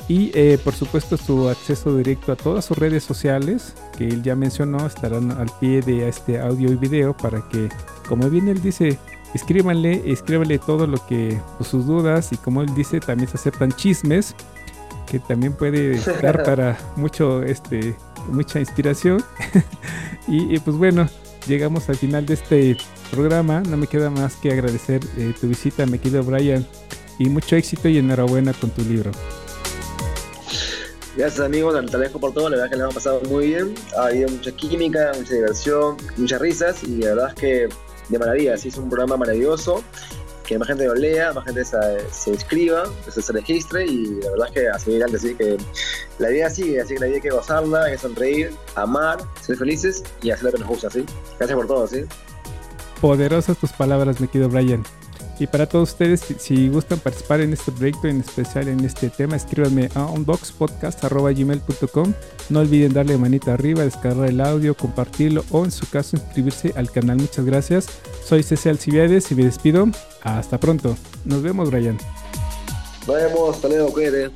[0.10, 4.36] y eh, por supuesto su acceso directo a todas sus redes sociales que él ya
[4.36, 7.70] mencionó estarán al pie de este audio y video para que
[8.08, 8.98] como bien él dice
[9.36, 12.34] escríbanle escríbanle todo lo que pues, sus dudas.
[12.34, 14.36] Y como él dice también se aceptan chismes
[15.06, 17.96] que también puede dar para mucho este
[18.32, 19.24] mucha inspiración.
[20.32, 21.10] Y, pues bueno
[21.48, 22.78] llegamos al final de este
[23.10, 23.62] programa.
[23.62, 26.68] No me queda más que agradecer eh, tu visita me querido Brian.
[27.18, 29.12] Y mucho éxito y enhorabuena con tu libro
[31.20, 34.06] Gracias amigos, te agradezco por todo, la verdad que le hemos pasado muy bien, ha
[34.06, 37.70] habido mucha química, mucha diversión, muchas risas y la verdad es que
[38.08, 39.84] de maravilla, sí es un programa maravilloso,
[40.46, 41.78] que más gente lo lea, más gente se,
[42.10, 45.58] se inscriba, se, se registre y la verdad es que así adelante, así que
[46.20, 49.58] la vida sigue, así que la vida hay que gozarla, hay que sonreír, amar, ser
[49.58, 51.04] felices y hacer lo que nos gusta, ¿sí?
[51.38, 52.06] Gracias por todo, ¿sí?
[53.02, 54.86] Poderosas tus palabras, me querido Brian.
[55.40, 59.38] Y para todos ustedes, si, gustan participar en este proyecto, en especial en este tema,
[59.38, 62.14] escríbanme a unboxpodcast.gmail.com.
[62.50, 66.92] No olviden darle manita arriba, descargar el audio, compartirlo o en su caso inscribirse al
[66.92, 67.18] canal.
[67.18, 67.88] Muchas gracias.
[68.26, 69.88] Soy César Alcibiades y me despido.
[70.24, 70.98] Hasta pronto.
[71.24, 71.98] Nos vemos, Brian.
[73.08, 74.32] Nos vemos, hasta luego, cuídate.